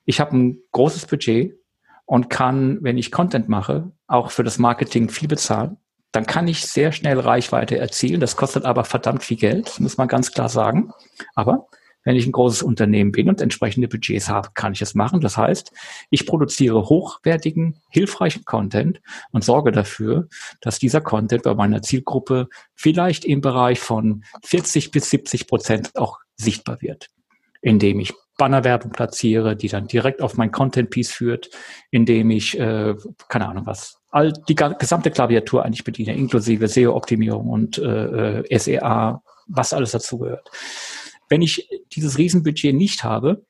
ich 0.05 0.21
habe 0.21 0.37
ein 0.37 0.59
großes 0.73 1.07
Budget 1.07 1.59
und 2.07 2.31
kann, 2.31 2.79
wenn 2.83 2.99
ich 2.99 3.13
Content 3.13 3.49
mache, 3.49 3.93
auch 4.07 4.31
für 4.31 4.45
das 4.45 4.59
Marketing 4.59 5.11
viel 5.11 5.29
bezahlen, 5.29 5.77
dann 6.13 6.25
kann 6.25 6.49
ich 6.49 6.65
sehr 6.65 6.93
schnell 6.93 7.21
Reichweite 7.21 7.77
erzielen. 7.79 8.21
Das 8.21 8.37
kostet 8.37 8.65
aber 8.65 8.85
verdammt 8.85 9.23
viel 9.23 9.37
Geld, 9.37 9.79
muss 9.81 9.99
man 9.99 10.09
ganz 10.09 10.33
klar 10.33 10.49
sagen. 10.49 10.93
Aber 11.35 11.69
wenn 12.05 12.17
ich 12.17 12.25
ein 12.25 12.33
großes 12.33 12.63
Unternehmen 12.63 13.11
bin 13.11 13.29
und 13.29 13.41
entsprechende 13.41 13.89
Budgets 13.89 14.29
habe, 14.29 14.51
kann 14.55 14.73
ich 14.73 14.81
es 14.81 14.95
machen. 14.95 15.21
Das 15.21 15.37
heißt, 15.37 15.73
ich 16.09 16.25
produziere 16.25 16.89
hochwertigen, 16.89 17.81
hilfreichen 17.91 18.45
Content 18.45 19.01
und 19.33 19.45
sorge 19.45 19.73
dafür, 19.73 20.29
dass 20.61 20.79
dieser 20.79 21.01
Content 21.01 21.43
bei 21.43 21.55
meiner 21.55 21.83
Zielgruppe 21.83 22.49
vielleicht 22.75 23.25
im 23.25 23.41
Bereich 23.41 23.81
von 23.81 24.25
40 24.45 24.93
bis 24.93 25.11
70 25.11 25.49
Prozent 25.49 25.97
auch 25.97 26.21
sichtbar 26.37 26.81
wird, 26.81 27.09
indem 27.61 27.99
ich 27.99 28.15
Bannerwerbung 28.37 28.93
platziere, 28.93 29.57
die 29.57 29.69
dann 29.69 29.87
direkt 29.87 30.23
auf 30.23 30.37
mein 30.37 30.51
Content-Piece 30.51 31.13
führt, 31.13 31.51
indem 31.91 32.31
ich, 32.31 32.59
äh, 32.59 32.95
keine 33.29 33.49
Ahnung 33.49 33.67
was, 33.67 33.99
all 34.11 34.33
die 34.49 34.55
gesamte 34.55 35.11
Klaviatur 35.11 35.65
eigentlich 35.65 35.85
bediene, 35.85 36.15
inklusive 36.15 36.69
SEO-Optimierung 36.69 37.49
und 37.49 37.79
äh, 37.79 38.41
äh 38.41 38.59
SEA, 38.59 39.23
was 39.47 39.73
alles 39.73 39.93
dazugehört. 39.93 40.51
Wenn 41.29 41.43
ich 41.43 41.69
dieses 41.93 42.19
Riesenbudget 42.19 42.75
nicht 42.75 43.05
habe, 43.05 43.45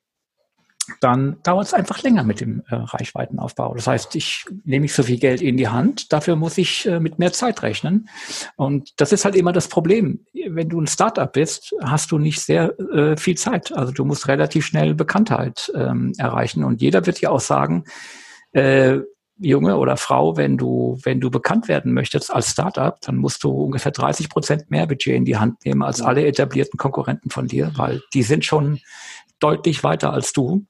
dann 1.01 1.37
dauert 1.43 1.67
es 1.67 1.73
einfach 1.73 2.01
länger 2.01 2.23
mit 2.23 2.41
dem 2.41 2.63
äh, 2.69 2.75
Reichweitenaufbau. 2.75 3.73
Das 3.75 3.87
heißt, 3.87 4.15
ich 4.15 4.45
nehme 4.63 4.83
nicht 4.83 4.93
so 4.93 5.03
viel 5.03 5.19
Geld 5.19 5.41
in 5.41 5.57
die 5.57 5.67
Hand, 5.67 6.11
dafür 6.13 6.35
muss 6.35 6.57
ich 6.57 6.85
äh, 6.85 6.99
mit 6.99 7.19
mehr 7.19 7.33
Zeit 7.33 7.61
rechnen. 7.63 8.09
Und 8.55 8.99
das 8.99 9.11
ist 9.11 9.25
halt 9.25 9.35
immer 9.35 9.51
das 9.51 9.67
Problem. 9.67 10.25
Wenn 10.33 10.69
du 10.69 10.79
ein 10.79 10.87
Startup 10.87 11.31
bist, 11.31 11.75
hast 11.83 12.11
du 12.11 12.17
nicht 12.17 12.41
sehr 12.41 12.77
äh, 12.79 13.17
viel 13.17 13.37
Zeit. 13.37 13.71
Also 13.75 13.91
du 13.91 14.05
musst 14.05 14.27
relativ 14.27 14.65
schnell 14.65 14.93
Bekanntheit 14.95 15.71
ähm, 15.75 16.13
erreichen. 16.17 16.63
Und 16.63 16.81
jeder 16.81 17.05
wird 17.05 17.21
dir 17.21 17.31
auch 17.31 17.41
sagen, 17.41 17.83
äh, 18.53 18.99
Junge 19.39 19.77
oder 19.77 19.97
Frau, 19.97 20.35
wenn 20.35 20.57
du, 20.57 20.97
wenn 21.03 21.19
du 21.19 21.29
bekannt 21.29 21.67
werden 21.67 21.93
möchtest 21.93 22.33
als 22.33 22.51
Startup, 22.51 22.99
dann 23.01 23.17
musst 23.17 23.43
du 23.43 23.51
ungefähr 23.51 23.91
30 23.91 24.29
Prozent 24.29 24.71
mehr 24.71 24.87
Budget 24.87 25.15
in 25.15 25.25
die 25.25 25.37
Hand 25.37 25.63
nehmen 25.63 25.83
als 25.83 26.01
alle 26.01 26.25
etablierten 26.25 26.77
Konkurrenten 26.77 27.29
von 27.29 27.47
dir, 27.47 27.71
weil 27.75 28.01
die 28.13 28.23
sind 28.23 28.45
schon 28.45 28.79
deutlich 29.39 29.83
weiter 29.83 30.11
als 30.11 30.33
du 30.33 30.65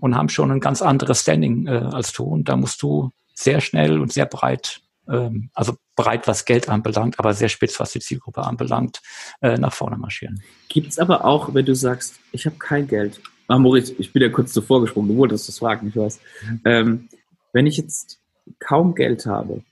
und 0.00 0.16
haben 0.16 0.28
schon 0.28 0.50
ein 0.50 0.60
ganz 0.60 0.82
anderes 0.82 1.22
Standing 1.22 1.66
äh, 1.66 1.70
als 1.92 2.12
du. 2.12 2.24
Und 2.24 2.48
da 2.48 2.56
musst 2.56 2.82
du 2.82 3.10
sehr 3.34 3.60
schnell 3.60 4.00
und 4.00 4.12
sehr 4.12 4.26
breit, 4.26 4.80
ähm, 5.08 5.50
also 5.54 5.76
breit, 5.96 6.26
was 6.26 6.44
Geld 6.44 6.68
anbelangt, 6.68 7.18
aber 7.18 7.34
sehr 7.34 7.48
spitz, 7.48 7.78
was 7.80 7.92
die 7.92 8.00
Zielgruppe 8.00 8.42
anbelangt, 8.42 9.00
äh, 9.40 9.56
nach 9.56 9.72
vorne 9.72 9.96
marschieren. 9.96 10.42
Gibt 10.68 10.88
es 10.88 10.98
aber 10.98 11.24
auch, 11.24 11.54
wenn 11.54 11.64
du 11.64 11.74
sagst, 11.74 12.18
ich 12.32 12.46
habe 12.46 12.56
kein 12.56 12.86
Geld. 12.86 13.20
Ah, 13.46 13.58
Moritz, 13.58 13.92
ich 13.98 14.12
bin 14.12 14.22
ja 14.22 14.28
kurz 14.28 14.52
zuvor 14.52 14.82
gesprungen, 14.82 15.08
du 15.08 15.16
wolltest 15.16 15.48
das 15.48 15.58
fragen, 15.58 15.88
ich 15.88 15.96
weiß. 15.96 16.20
Ähm, 16.64 17.08
wenn 17.52 17.66
ich 17.66 17.78
jetzt 17.78 18.20
kaum 18.58 18.94
Geld 18.94 19.24
habe, 19.24 19.62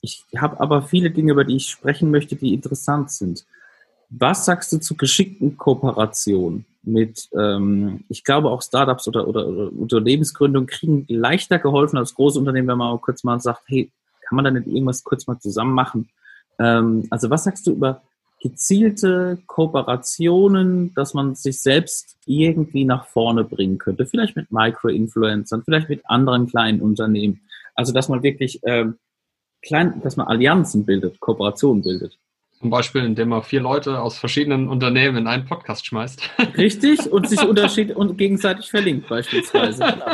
ich 0.00 0.24
habe 0.36 0.60
aber 0.60 0.82
viele 0.82 1.10
Dinge, 1.10 1.32
über 1.32 1.44
die 1.44 1.56
ich 1.56 1.68
sprechen 1.68 2.10
möchte, 2.10 2.36
die 2.36 2.54
interessant 2.54 3.10
sind. 3.10 3.44
Was 4.10 4.44
sagst 4.44 4.72
du 4.72 4.78
zu 4.78 4.96
geschickten 4.96 5.56
Kooperationen 5.56 6.66
mit, 6.82 7.28
ähm, 7.38 8.04
ich 8.08 8.24
glaube 8.24 8.50
auch 8.50 8.62
Startups 8.62 9.06
oder, 9.06 9.28
oder, 9.28 9.46
oder 9.46 9.72
Unternehmensgründungen 9.72 10.66
kriegen 10.66 11.04
leichter 11.08 11.58
geholfen 11.58 11.96
als 11.96 12.14
große 12.14 12.38
Unternehmen, 12.38 12.68
wenn 12.68 12.78
man 12.78 12.92
auch 12.92 13.00
kurz 13.02 13.22
mal 13.22 13.40
sagt, 13.40 13.62
hey, 13.66 13.90
kann 14.26 14.36
man 14.36 14.44
da 14.44 14.50
nicht 14.50 14.66
irgendwas 14.66 15.04
kurz 15.04 15.26
mal 15.26 15.38
zusammen 15.38 15.74
machen? 15.74 16.08
Ähm, 16.58 17.06
also 17.10 17.30
was 17.30 17.44
sagst 17.44 17.66
du 17.66 17.72
über 17.72 18.02
gezielte 18.42 19.38
Kooperationen, 19.46 20.94
dass 20.94 21.12
man 21.14 21.34
sich 21.34 21.60
selbst 21.60 22.16
irgendwie 22.24 22.84
nach 22.84 23.06
vorne 23.06 23.44
bringen 23.44 23.78
könnte? 23.78 24.06
Vielleicht 24.06 24.34
mit 24.34 24.50
Micro-Influencern, 24.50 25.62
vielleicht 25.64 25.88
mit 25.88 26.08
anderen 26.08 26.46
kleinen 26.46 26.80
Unternehmen. 26.80 27.40
Also 27.74 27.92
dass 27.92 28.08
man 28.08 28.22
wirklich 28.22 28.60
ähm, 28.64 28.98
klein, 29.62 30.00
dass 30.02 30.16
man 30.16 30.26
Allianzen 30.26 30.86
bildet, 30.86 31.20
Kooperationen 31.20 31.82
bildet. 31.82 32.18
Zum 32.60 32.68
Beispiel, 32.68 33.04
indem 33.04 33.30
man 33.30 33.42
vier 33.42 33.62
Leute 33.62 34.02
aus 34.02 34.18
verschiedenen 34.18 34.68
Unternehmen 34.68 35.16
in 35.16 35.26
einen 35.26 35.46
Podcast 35.46 35.86
schmeißt. 35.86 36.20
Richtig, 36.58 37.10
und 37.10 37.26
sich 37.26 37.40
unterschied 37.40 37.96
und 37.96 38.18
gegenseitig 38.18 38.70
verlinkt 38.70 39.08
beispielsweise. 39.08 39.84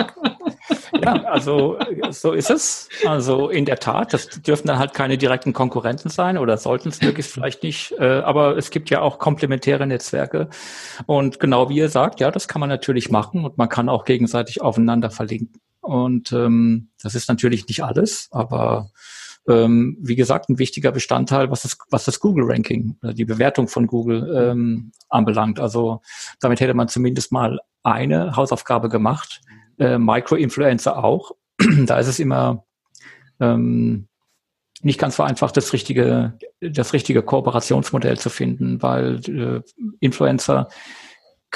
Ja, 1.03 1.25
also 1.25 1.79
so 2.11 2.33
ist 2.33 2.51
es. 2.51 2.89
Also 3.05 3.51
in 3.51 3.65
der 3.65 3.79
Tat, 3.79 4.13
das 4.15 4.29
dürfen 4.43 4.67
dann 4.67 4.79
halt 4.79 4.95
keine 4.95 5.19
direkten 5.19 5.53
Konkurrenten 5.53 6.09
sein 6.09 6.39
oder 6.39 6.57
sollten 6.57 6.89
es 6.89 7.03
möglichst 7.03 7.33
vielleicht 7.33 7.63
nicht. 7.63 7.93
Äh, 7.99 8.21
aber 8.21 8.57
es 8.57 8.71
gibt 8.71 8.89
ja 8.89 9.03
auch 9.03 9.19
komplementäre 9.19 9.87
Netzwerke. 9.87 10.49
Und 11.05 11.39
genau 11.39 11.69
wie 11.69 11.77
ihr 11.77 11.91
sagt, 11.91 12.21
ja, 12.21 12.31
das 12.31 12.49
kann 12.49 12.61
man 12.61 12.71
natürlich 12.71 13.11
machen 13.11 13.45
und 13.45 13.59
man 13.59 13.69
kann 13.69 13.89
auch 13.89 14.05
gegenseitig 14.05 14.63
aufeinander 14.63 15.11
verlinken. 15.11 15.61
Und 15.81 16.33
ähm, 16.33 16.89
das 17.03 17.15
ist 17.15 17.29
natürlich 17.29 17.69
nicht 17.69 17.85
alles, 17.85 18.29
aber 18.33 18.91
ähm, 19.49 19.97
wie 20.01 20.17
gesagt, 20.17 20.49
ein 20.49 20.59
wichtiger 20.59 20.93
Bestandteil, 20.93 21.51
was 21.51 21.63
das, 21.63 21.79
was 21.91 22.05
das 22.05 22.21
Google-Ranking, 22.21 22.97
die 23.13 23.25
Bewertung 23.25 23.69
von 23.69 23.87
Google 23.87 24.35
ähm, 24.37 24.93
anbelangt. 25.09 25.61
Also 25.61 26.01
damit 26.41 26.61
hätte 26.61 26.75
man 26.75 26.89
zumindest 26.89 27.33
mal 27.33 27.61
eine 27.83 28.37
Hausaufgabe 28.37 28.89
gemacht. 28.89 29.41
Äh, 29.79 29.99
Micro-Influencer 29.99 31.03
auch. 31.03 31.33
da 31.87 31.99
ist 31.99 32.09
es 32.09 32.19
immer 32.19 32.65
ähm, 33.41 34.09
nicht 34.83 34.99
ganz 34.99 35.17
so 35.17 35.23
einfach, 35.23 35.53
das 35.53 35.73
richtige, 35.73 36.39
das 36.61 36.93
richtige 36.93 37.23
Kooperationsmodell 37.23 38.19
zu 38.19 38.31
finden, 38.31 38.83
weil 38.83 39.21
äh, 39.29 39.63
Influencer 40.01 40.69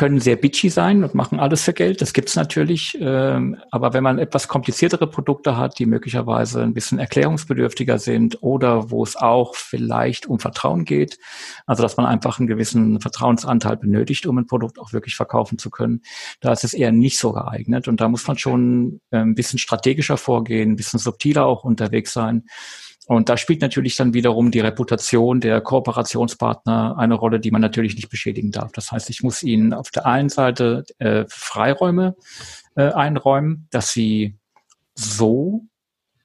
können 0.01 0.19
sehr 0.19 0.37
bitchy 0.37 0.71
sein 0.71 1.05
und 1.05 1.15
machen 1.15 1.39
alles 1.39 1.63
für 1.63 1.75
Geld. 1.75 2.01
Das 2.01 2.15
gibt's 2.15 2.35
natürlich. 2.35 2.97
Ähm, 2.99 3.59
aber 3.71 3.93
wenn 3.93 4.03
man 4.03 4.19
etwas 4.19 4.49
kompliziertere 4.49 5.07
Produkte 5.07 5.59
hat, 5.59 5.79
die 5.79 5.85
möglicherweise 5.85 6.63
ein 6.63 6.73
bisschen 6.73 6.99
erklärungsbedürftiger 6.99 7.99
sind 7.99 8.43
oder 8.43 8.91
wo 8.91 9.03
es 9.03 9.15
auch 9.15 9.55
vielleicht 9.55 10.25
um 10.25 10.41
Vertrauen 10.41 10.87
geht, 10.87 11.19
also 11.67 11.83
dass 11.83 11.99
man 11.99 12.07
einfach 12.07 12.39
einen 12.39 12.49
gewissen 12.49 12.99
Vertrauensanteil 13.03 13.77
benötigt, 13.77 14.25
um 14.25 14.39
ein 14.39 14.47
Produkt 14.47 14.79
auch 14.79 14.95
wirklich 14.95 15.17
verkaufen 15.17 15.59
zu 15.59 15.69
können, 15.69 16.01
da 16.41 16.51
ist 16.51 16.65
es 16.65 16.73
eher 16.73 16.93
nicht 16.93 17.19
so 17.19 17.35
geeignet. 17.35 17.87
Und 17.87 18.01
da 18.01 18.09
muss 18.09 18.27
man 18.27 18.39
schon 18.39 19.03
äh, 19.11 19.19
ein 19.19 19.35
bisschen 19.35 19.59
strategischer 19.59 20.17
vorgehen, 20.17 20.71
ein 20.71 20.77
bisschen 20.77 20.99
subtiler 20.99 21.45
auch 21.45 21.63
unterwegs 21.63 22.15
sein. 22.15 22.45
Und 23.11 23.29
da 23.29 23.37
spielt 23.37 23.61
natürlich 23.61 23.97
dann 23.97 24.15
wiederum 24.15 24.53
die 24.53 24.61
Reputation 24.61 25.41
der 25.41 25.61
Kooperationspartner 25.61 26.97
eine 26.97 27.15
Rolle, 27.15 27.41
die 27.41 27.51
man 27.51 27.61
natürlich 27.61 27.97
nicht 27.97 28.09
beschädigen 28.09 28.53
darf. 28.53 28.71
Das 28.71 28.93
heißt, 28.93 29.11
ich 29.11 29.25
muss 29.25 29.43
ihnen 29.43 29.75
auf 29.75 29.91
der 29.91 30.07
einen 30.07 30.29
Seite 30.29 30.85
äh, 30.99 31.25
Freiräume 31.27 32.15
äh, 32.77 32.93
einräumen, 32.93 33.67
dass 33.73 33.93
sie 33.93 34.39
so 34.95 35.65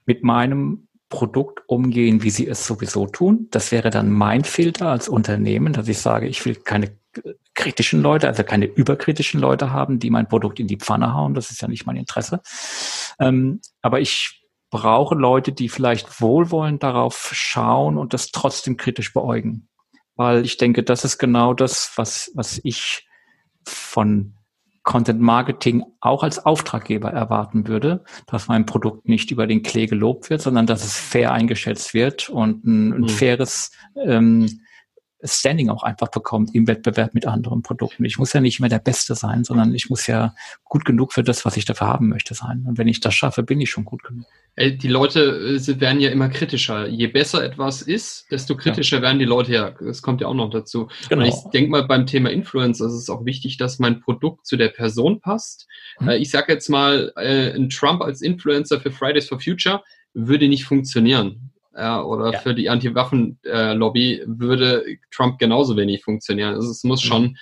mit 0.05 0.23
meinem 0.23 0.87
Produkt 1.09 1.63
umgehen, 1.65 2.21
wie 2.21 2.29
sie 2.29 2.45
es 2.45 2.67
sowieso 2.67 3.07
tun. 3.07 3.47
Das 3.49 3.71
wäre 3.71 3.89
dann 3.89 4.11
mein 4.11 4.43
Filter 4.43 4.89
als 4.89 5.09
Unternehmen, 5.09 5.73
dass 5.73 5.87
ich 5.87 5.97
sage, 5.97 6.27
ich 6.27 6.45
will 6.45 6.53
keine 6.53 6.91
kritischen 7.55 8.03
Leute, 8.03 8.27
also 8.27 8.43
keine 8.43 8.67
überkritischen 8.67 9.39
Leute 9.39 9.71
haben, 9.71 9.97
die 9.97 10.11
mein 10.11 10.27
Produkt 10.27 10.59
in 10.59 10.67
die 10.67 10.77
Pfanne 10.77 11.15
hauen. 11.15 11.33
Das 11.33 11.49
ist 11.49 11.63
ja 11.63 11.67
nicht 11.67 11.87
mein 11.87 11.95
Interesse. 11.95 12.41
Ähm, 13.17 13.59
aber 13.81 14.01
ich 14.01 14.44
brauche 14.75 15.15
Leute, 15.15 15.53
die 15.53 15.69
vielleicht 15.69 16.19
wohlwollend 16.19 16.83
darauf 16.83 17.29
schauen 17.33 17.97
und 17.97 18.13
das 18.13 18.31
trotzdem 18.31 18.75
kritisch 18.75 19.13
beäugen. 19.13 19.69
Weil 20.17 20.43
ich 20.43 20.57
denke, 20.57 20.83
das 20.83 21.05
ist 21.05 21.17
genau 21.17 21.53
das, 21.53 21.93
was, 21.95 22.29
was 22.35 22.59
ich 22.65 23.07
von 23.65 24.33
Content 24.83 25.21
Marketing 25.21 25.83
auch 26.01 26.23
als 26.23 26.45
Auftraggeber 26.45 27.09
erwarten 27.09 27.67
würde, 27.69 28.03
dass 28.27 28.49
mein 28.49 28.65
Produkt 28.65 29.07
nicht 29.07 29.31
über 29.31 29.47
den 29.47 29.63
Klee 29.63 29.85
gelobt 29.85 30.29
wird, 30.29 30.41
sondern 30.41 30.67
dass 30.67 30.83
es 30.83 30.99
fair 30.99 31.31
eingeschätzt 31.31 31.93
wird 31.93 32.27
und 32.29 32.65
ein, 32.65 32.93
ein 32.93 33.01
mhm. 33.01 33.09
faires 33.09 33.71
ähm, 34.05 34.59
Standing 35.23 35.69
auch 35.69 35.83
einfach 35.83 36.09
bekommt 36.09 36.53
im 36.53 36.67
Wettbewerb 36.67 37.13
mit 37.13 37.25
anderen 37.25 37.61
Produkten. 37.61 38.03
Ich 38.03 38.19
muss 38.19 38.33
ja 38.33 38.41
nicht 38.41 38.59
mehr 38.59 38.69
der 38.69 38.79
Beste 38.79 39.15
sein, 39.15 39.43
sondern 39.45 39.73
ich 39.73 39.89
muss 39.89 40.05
ja 40.07 40.35
gut 40.65 40.83
genug 40.83 41.13
für 41.13 41.23
das, 41.23 41.45
was 41.45 41.55
ich 41.57 41.65
dafür 41.65 41.87
haben 41.87 42.09
möchte, 42.09 42.33
sein. 42.33 42.65
Und 42.67 42.77
wenn 42.77 42.87
ich 42.87 42.99
das 42.99 43.15
schaffe, 43.15 43.41
bin 43.41 43.61
ich 43.61 43.69
schon 43.69 43.85
gut 43.85 44.03
genug. 44.03 44.25
Die 44.57 44.87
Leute 44.87 45.19
äh, 45.21 45.81
werden 45.81 45.99
ja 45.99 46.09
immer 46.11 46.29
kritischer. 46.29 46.87
Je 46.87 47.07
besser 47.07 47.43
etwas 47.43 47.81
ist, 47.81 48.31
desto 48.31 48.55
kritischer 48.55 48.97
ja. 48.97 49.01
werden 49.01 49.19
die 49.19 49.25
Leute 49.25 49.51
ja. 49.51 49.71
Das 49.71 50.01
kommt 50.01 50.21
ja 50.21 50.27
auch 50.27 50.33
noch 50.33 50.49
dazu. 50.49 50.87
Genau. 51.09 51.23
Und 51.23 51.27
ich 51.27 51.35
denke 51.53 51.71
mal, 51.71 51.85
beim 51.85 52.05
Thema 52.05 52.29
Influence 52.29 52.79
ist 52.79 52.93
es 52.93 53.09
auch 53.09 53.25
wichtig, 53.25 53.57
dass 53.57 53.79
mein 53.79 53.99
Produkt 53.99 54.45
zu 54.45 54.55
der 54.55 54.69
Person 54.69 55.19
passt. 55.19 55.67
Mhm. 55.99 56.09
Ich 56.11 56.31
sage 56.31 56.53
jetzt 56.53 56.69
mal, 56.69 57.11
äh, 57.17 57.51
ein 57.53 57.69
Trump 57.69 58.01
als 58.01 58.21
Influencer 58.21 58.79
für 58.79 58.91
Fridays 58.91 59.27
for 59.27 59.41
Future 59.41 59.83
würde 60.13 60.47
nicht 60.47 60.63
funktionieren 60.63 61.51
oder 61.73 62.31
ja. 62.31 62.39
für 62.39 62.55
die 62.55 62.69
Anti-Waffen-Lobby 62.69 64.23
würde 64.27 64.85
Trump 65.11 65.39
genauso 65.39 65.75
wenig 65.75 66.03
funktionieren. 66.05 66.53
Also 66.53 66.71
es 66.71 66.85
muss 66.85 67.03
mhm. 67.03 67.07
schon 67.07 67.37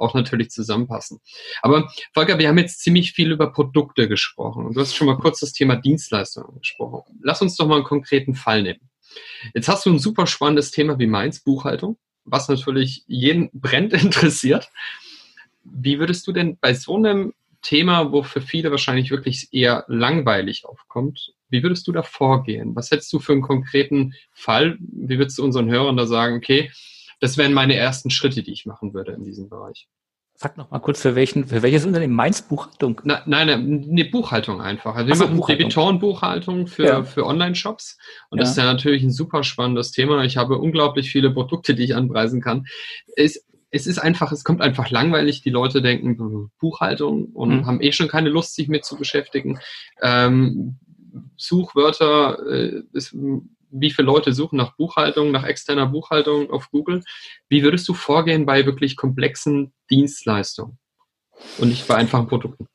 auch 0.00 0.14
natürlich 0.14 0.50
zusammenpassen. 0.50 1.20
Aber 1.62 1.90
Volker, 2.14 2.38
wir 2.38 2.48
haben 2.48 2.58
jetzt 2.58 2.80
ziemlich 2.80 3.12
viel 3.12 3.32
über 3.32 3.52
Produkte 3.52 4.08
gesprochen 4.08 4.66
und 4.66 4.76
du 4.76 4.80
hast 4.80 4.94
schon 4.94 5.06
mal 5.06 5.18
kurz 5.18 5.40
das 5.40 5.52
Thema 5.52 5.76
Dienstleistungen 5.76 6.58
gesprochen. 6.58 7.18
Lass 7.22 7.42
uns 7.42 7.56
doch 7.56 7.66
mal 7.66 7.76
einen 7.76 7.84
konkreten 7.84 8.34
Fall 8.34 8.62
nehmen. 8.62 8.90
Jetzt 9.54 9.68
hast 9.68 9.86
du 9.86 9.90
ein 9.90 9.98
super 9.98 10.26
spannendes 10.26 10.70
Thema 10.70 10.98
wie 10.98 11.06
meins, 11.06 11.40
Buchhaltung, 11.40 11.98
was 12.24 12.48
natürlich 12.48 13.04
jeden 13.06 13.50
brennt 13.52 13.92
interessiert. 14.02 14.68
Wie 15.64 15.98
würdest 15.98 16.26
du 16.26 16.32
denn 16.32 16.58
bei 16.60 16.74
so 16.74 16.96
einem 16.96 17.34
Thema, 17.62 18.10
wo 18.12 18.22
für 18.22 18.40
viele 18.40 18.70
wahrscheinlich 18.70 19.10
wirklich 19.10 19.48
eher 19.52 19.84
langweilig 19.88 20.64
aufkommt, 20.64 21.34
wie 21.50 21.62
würdest 21.62 21.86
du 21.86 21.92
da 21.92 22.02
vorgehen? 22.02 22.74
Was 22.74 22.90
hättest 22.90 23.12
du 23.12 23.18
für 23.18 23.32
einen 23.32 23.42
konkreten 23.42 24.14
Fall? 24.32 24.78
Wie 24.80 25.18
würdest 25.18 25.36
du 25.38 25.44
unseren 25.44 25.68
Hörern 25.68 25.96
da 25.96 26.06
sagen, 26.06 26.36
okay, 26.36 26.70
das 27.20 27.36
wären 27.36 27.52
meine 27.52 27.76
ersten 27.76 28.10
Schritte, 28.10 28.42
die 28.42 28.52
ich 28.52 28.66
machen 28.66 28.94
würde 28.94 29.12
in 29.12 29.24
diesem 29.24 29.48
Bereich? 29.48 29.88
Sag 30.42 30.56
noch 30.56 30.70
mal 30.70 30.78
kurz, 30.78 31.02
für 31.02 31.14
welchen, 31.14 31.46
für 31.46 31.60
welches 31.60 31.84
Unternehmen? 31.84 32.14
Mainz 32.14 32.40
Buchhaltung? 32.40 33.02
Na, 33.04 33.22
nein, 33.26 33.50
eine 33.50 34.04
Buchhaltung 34.06 34.62
einfach. 34.62 34.94
Also 34.94 35.08
wir 35.08 35.14
so, 35.14 35.28
machen 35.28 35.44
Debitorenbuchhaltung 35.46 36.66
für, 36.66 36.84
ja. 36.86 37.02
für 37.02 37.26
Online-Shops. 37.26 37.98
Und 38.30 38.38
ja. 38.38 38.42
das 38.42 38.52
ist 38.52 38.56
ja 38.56 38.64
natürlich 38.64 39.02
ein 39.02 39.10
super 39.10 39.42
spannendes 39.42 39.92
Thema. 39.92 40.24
Ich 40.24 40.38
habe 40.38 40.56
unglaublich 40.56 41.10
viele 41.10 41.30
Produkte, 41.30 41.74
die 41.74 41.84
ich 41.84 41.94
anpreisen 41.94 42.40
kann. 42.40 42.64
Es, 43.16 43.44
es 43.70 43.86
ist 43.86 43.98
einfach, 43.98 44.32
es 44.32 44.42
kommt 44.42 44.62
einfach 44.62 44.88
langweilig. 44.88 45.42
Die 45.42 45.50
Leute 45.50 45.82
denken 45.82 46.50
Buchhaltung 46.58 47.26
und 47.26 47.50
mhm. 47.50 47.66
haben 47.66 47.82
eh 47.82 47.92
schon 47.92 48.08
keine 48.08 48.30
Lust, 48.30 48.54
sich 48.54 48.68
mit 48.68 48.86
zu 48.86 48.96
beschäftigen. 48.96 49.58
Ähm, 50.00 50.78
Suchwörter, 51.36 52.38
äh, 52.48 52.82
ist, 52.94 53.14
wie 53.70 53.90
viele 53.90 54.06
Leute 54.06 54.32
suchen 54.32 54.56
nach 54.56 54.76
Buchhaltung, 54.76 55.30
nach 55.30 55.44
externer 55.44 55.86
Buchhaltung 55.86 56.50
auf 56.50 56.70
Google. 56.70 57.02
Wie 57.48 57.62
würdest 57.62 57.88
du 57.88 57.94
vorgehen 57.94 58.46
bei 58.46 58.66
wirklich 58.66 58.96
komplexen 58.96 59.72
Dienstleistungen 59.90 60.78
und 61.58 61.68
nicht 61.68 61.86
bei 61.86 61.96
einfachen 61.96 62.26
Produkten? 62.26 62.66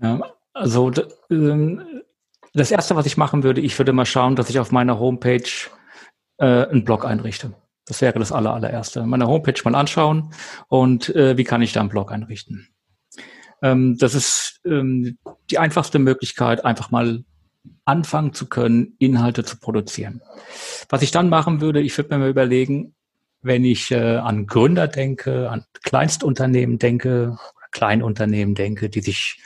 Ja, 0.00 0.20
also 0.52 0.90
ähm, 1.30 2.02
das 2.54 2.70
Erste, 2.70 2.96
was 2.96 3.06
ich 3.06 3.16
machen 3.16 3.42
würde, 3.42 3.60
ich 3.60 3.78
würde 3.78 3.92
mal 3.92 4.06
schauen, 4.06 4.36
dass 4.36 4.50
ich 4.50 4.58
auf 4.58 4.72
meiner 4.72 4.98
Homepage 4.98 5.48
äh, 6.38 6.66
einen 6.66 6.84
Blog 6.84 7.04
einrichte. 7.04 7.54
Das 7.86 8.00
wäre 8.00 8.18
das 8.18 8.32
aller, 8.32 8.52
allererste. 8.52 9.04
Meine 9.06 9.26
Homepage 9.26 9.60
mal 9.64 9.74
anschauen 9.74 10.32
und 10.68 11.08
äh, 11.14 11.36
wie 11.36 11.44
kann 11.44 11.62
ich 11.62 11.72
da 11.72 11.80
einen 11.80 11.88
Blog 11.88 12.12
einrichten. 12.12 12.68
Ähm, 13.62 13.96
das 13.98 14.14
ist 14.14 14.60
ähm, 14.64 15.18
die 15.50 15.58
einfachste 15.58 15.98
Möglichkeit, 15.98 16.64
einfach 16.64 16.90
mal 16.90 17.24
anfangen 17.84 18.32
zu 18.32 18.48
können, 18.48 18.94
Inhalte 18.98 19.44
zu 19.44 19.58
produzieren. 19.58 20.22
Was 20.88 21.02
ich 21.02 21.10
dann 21.10 21.28
machen 21.28 21.60
würde, 21.60 21.80
ich 21.80 21.96
würde 21.96 22.14
mir 22.14 22.20
mal 22.20 22.30
überlegen, 22.30 22.94
wenn 23.42 23.64
ich 23.64 23.90
äh, 23.90 24.16
an 24.16 24.46
Gründer 24.46 24.88
denke, 24.88 25.50
an 25.50 25.64
Kleinstunternehmen 25.82 26.78
denke, 26.78 27.38
Kleinunternehmen 27.72 28.54
denke, 28.54 28.88
die 28.88 29.00
sich 29.00 29.40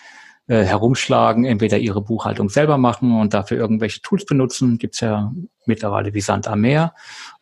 äh, 0.48 0.62
herumschlagen, 0.62 1.44
entweder 1.44 1.78
ihre 1.78 2.02
Buchhaltung 2.02 2.48
selber 2.50 2.78
machen 2.78 3.18
und 3.18 3.34
dafür 3.34 3.56
irgendwelche 3.56 4.00
Tools 4.02 4.24
benutzen. 4.26 4.78
Gibt's 4.78 5.00
ja 5.00 5.32
mittlerweile 5.64 6.14
wie 6.14 6.20
Sand 6.20 6.46
am 6.46 6.60
Meer. 6.60 6.94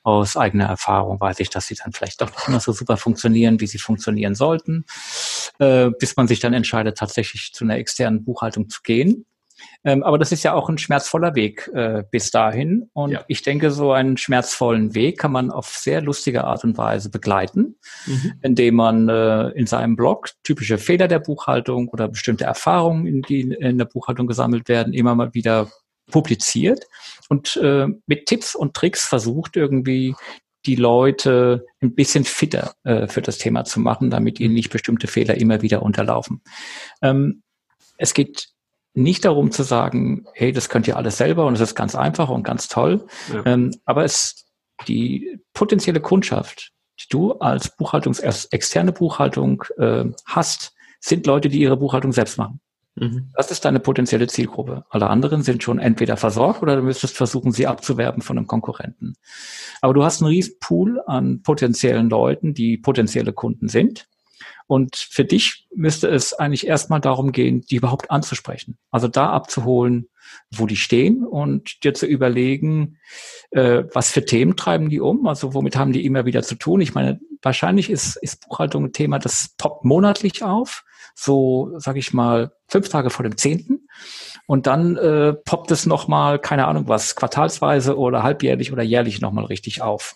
Aus 0.03 0.37
eigener 0.37 0.67
Erfahrung 0.67 1.21
weiß 1.21 1.41
ich, 1.41 1.51
dass 1.51 1.67
sie 1.67 1.75
dann 1.75 1.93
vielleicht 1.93 2.21
doch 2.21 2.31
nicht 2.31 2.49
immer 2.49 2.61
so 2.61 2.73
super 2.73 2.97
funktionieren, 2.97 3.61
wie 3.61 3.67
sie 3.67 3.79
funktionieren 3.79 4.35
sollten, 4.35 4.85
äh, 5.59 5.91
bis 5.99 6.17
man 6.17 6.29
sich 6.29 6.41
dann 6.41 6.55
entscheidet, 6.55 6.97
tatsächlich 6.97 7.53
zu 7.53 7.65
einer 7.65 7.77
externen 7.77 8.25
Buchhaltung 8.25 8.71
zu 8.71 8.81
gehen. 8.83 9.27
Ähm, 9.85 10.03
aber 10.03 10.19
das 10.19 10.33
ist 10.33 10.43
ja 10.43 10.55
auch 10.55 10.69
ein 10.69 10.79
schmerzvoller 10.79 11.35
Weg 11.35 11.71
äh, 11.75 12.05
bis 12.11 12.31
dahin. 12.31 12.89
Und 12.93 13.13
ja. 13.13 13.25
ich 13.29 13.43
denke, 13.43 13.71
so 13.71 13.93
einen 13.93 14.17
schmerzvollen 14.17 14.95
Weg 14.95 15.19
kann 15.19 15.33
man 15.33 15.51
auf 15.51 15.69
sehr 15.69 16.01
lustige 16.01 16.45
Art 16.45 16.65
und 16.65 16.79
Weise 16.79 17.11
begleiten, 17.11 17.77
mhm. 18.07 18.33
indem 18.43 18.77
man 18.77 19.09
äh, 19.09 19.49
in 19.51 19.67
seinem 19.67 19.97
Blog 19.97 20.31
typische 20.43 20.79
Fehler 20.79 21.09
der 21.09 21.19
Buchhaltung 21.19 21.89
oder 21.89 22.09
bestimmte 22.09 22.45
Erfahrungen, 22.45 23.23
die 23.23 23.41
in 23.43 23.79
der 23.79 23.85
Buchhaltung 23.85 24.27
gesammelt 24.27 24.69
werden, 24.69 24.93
immer 24.93 25.15
mal 25.15 25.35
wieder 25.35 25.69
publiziert 26.11 26.87
und 27.29 27.57
äh, 27.57 27.87
mit 28.07 28.27
Tipps 28.27 28.55
und 28.55 28.75
Tricks 28.75 29.07
versucht 29.07 29.57
irgendwie 29.57 30.15
die 30.67 30.77
Leute 30.77 31.67
ein 31.83 31.95
bisschen 31.95 32.25
fitter 32.25 32.75
äh, 32.85 33.07
für 33.07 33.23
das 33.23 33.39
Thema 33.39 33.65
zu 33.65 33.81
machen, 33.81 34.11
damit 34.11 34.41
ihnen 34.41 34.55
nicht 34.55 34.71
bestimmte 34.71 35.07
Fehler 35.07 35.35
immer 35.37 35.63
wieder 35.63 35.83
unterlaufen. 35.83 36.43
Ähm, 37.03 37.43
es 37.99 38.15
geht 38.15 38.49
nicht 38.95 39.25
darum 39.25 39.51
zu 39.51 39.65
sagen, 39.65 40.25
hey, 40.35 40.53
das 40.53 40.69
könnt 40.69 40.87
ihr 40.87 40.97
alles 40.97 41.19
selber 41.19 41.47
und 41.47 41.55
es 41.55 41.61
ist 41.61 41.75
ganz 41.75 41.95
einfach 41.95 42.29
und 42.29 42.45
ganz 42.45 42.69
toll. 42.69 43.07
Ja. 43.33 43.45
Ähm, 43.45 43.75
aber 43.85 44.05
es 44.05 44.47
die 44.89 45.41
potenzielle 45.53 46.01
Kundschaft, 46.01 46.73
die 47.01 47.09
du 47.11 47.33
als 47.33 47.77
Buchhaltungs 47.77 48.21
externe 48.21 48.93
Buchhaltung 48.93 49.65
äh, 49.79 50.05
hast, 50.27 50.75
sind 51.01 51.27
Leute, 51.27 51.49
die 51.49 51.61
ihre 51.61 51.77
Buchhaltung 51.77 52.13
selbst 52.13 52.39
machen. 52.39 52.61
Mhm. 52.97 53.31
Das 53.35 53.51
ist 53.51 53.65
deine 53.65 53.81
potenzielle 53.81 54.27
Zielgruppe. 54.29 54.85
Alle 54.89 55.11
anderen 55.11 55.43
sind 55.43 55.63
schon 55.63 55.79
entweder 55.79 56.17
versorgt 56.17 56.63
oder 56.63 56.77
du 56.77 56.83
müsstest 56.83 57.17
versuchen, 57.17 57.53
sie 57.53 57.67
abzuwerben 57.67 58.23
von 58.23 58.39
einem 58.39 58.47
Konkurrenten. 58.47 59.15
Aber 59.81 59.95
du 59.95 60.05
hast 60.05 60.23
einen 60.23 60.29
riesen 60.29 60.55
Pool 60.61 61.01
an 61.07 61.43
potenziellen 61.43 62.09
Leuten, 62.09 62.55
die 62.55 62.79
potenzielle 62.79 63.33
Kunden 63.33 63.69
sind. 63.69 64.07
Und 64.67 64.97
für 64.97 65.25
dich 65.25 65.67
müsste 65.75 66.09
es 66.09 66.33
eigentlich 66.33 66.67
erstmal 66.67 67.01
darum 67.01 67.33
gehen, 67.33 67.63
die 67.63 67.77
überhaupt 67.77 68.11
anzusprechen. 68.11 68.79
Also 68.91 69.09
da 69.09 69.31
abzuholen, 69.31 70.09
wo 70.51 70.67
die 70.67 70.77
stehen 70.77 71.25
und 71.25 71.85
dir 71.85 71.95
zu 71.95 72.07
überlegen, 72.07 72.99
äh, 73.51 73.85
was 73.93 74.11
für 74.11 74.25
Themen 74.25 74.57
treiben 74.57 74.89
die 74.89 75.01
um, 75.01 75.27
also 75.27 75.53
womit 75.55 75.77
haben 75.77 75.93
die 75.93 76.05
immer 76.05 76.25
wieder 76.25 76.43
zu 76.43 76.55
tun. 76.55 76.81
Ich 76.81 76.95
meine, 76.95 77.21
wahrscheinlich 77.43 77.91
ist, 77.91 78.17
ist 78.17 78.49
Buchhaltung 78.49 78.87
ein 78.87 78.93
Thema, 78.93 79.19
das 79.19 79.55
poppt 79.59 79.85
monatlich 79.85 80.43
auf, 80.43 80.85
so 81.15 81.73
sage 81.77 81.99
ich 81.99 82.15
mal 82.15 82.53
fünf 82.67 82.89
Tage 82.89 83.11
vor 83.11 83.23
dem 83.23 83.37
zehnten. 83.37 83.87
Und 84.47 84.67
dann 84.67 84.97
äh, 84.97 85.33
poppt 85.33 85.71
es 85.71 85.87
nochmal, 85.87 86.39
keine 86.39 86.67
Ahnung 86.67 86.89
was, 86.89 87.17
quartalsweise 87.17 87.97
oder 87.97 88.23
halbjährlich 88.23 88.73
oder 88.73 88.83
jährlich 88.83 89.21
nochmal 89.21 89.45
richtig 89.45 89.83
auf. 89.83 90.15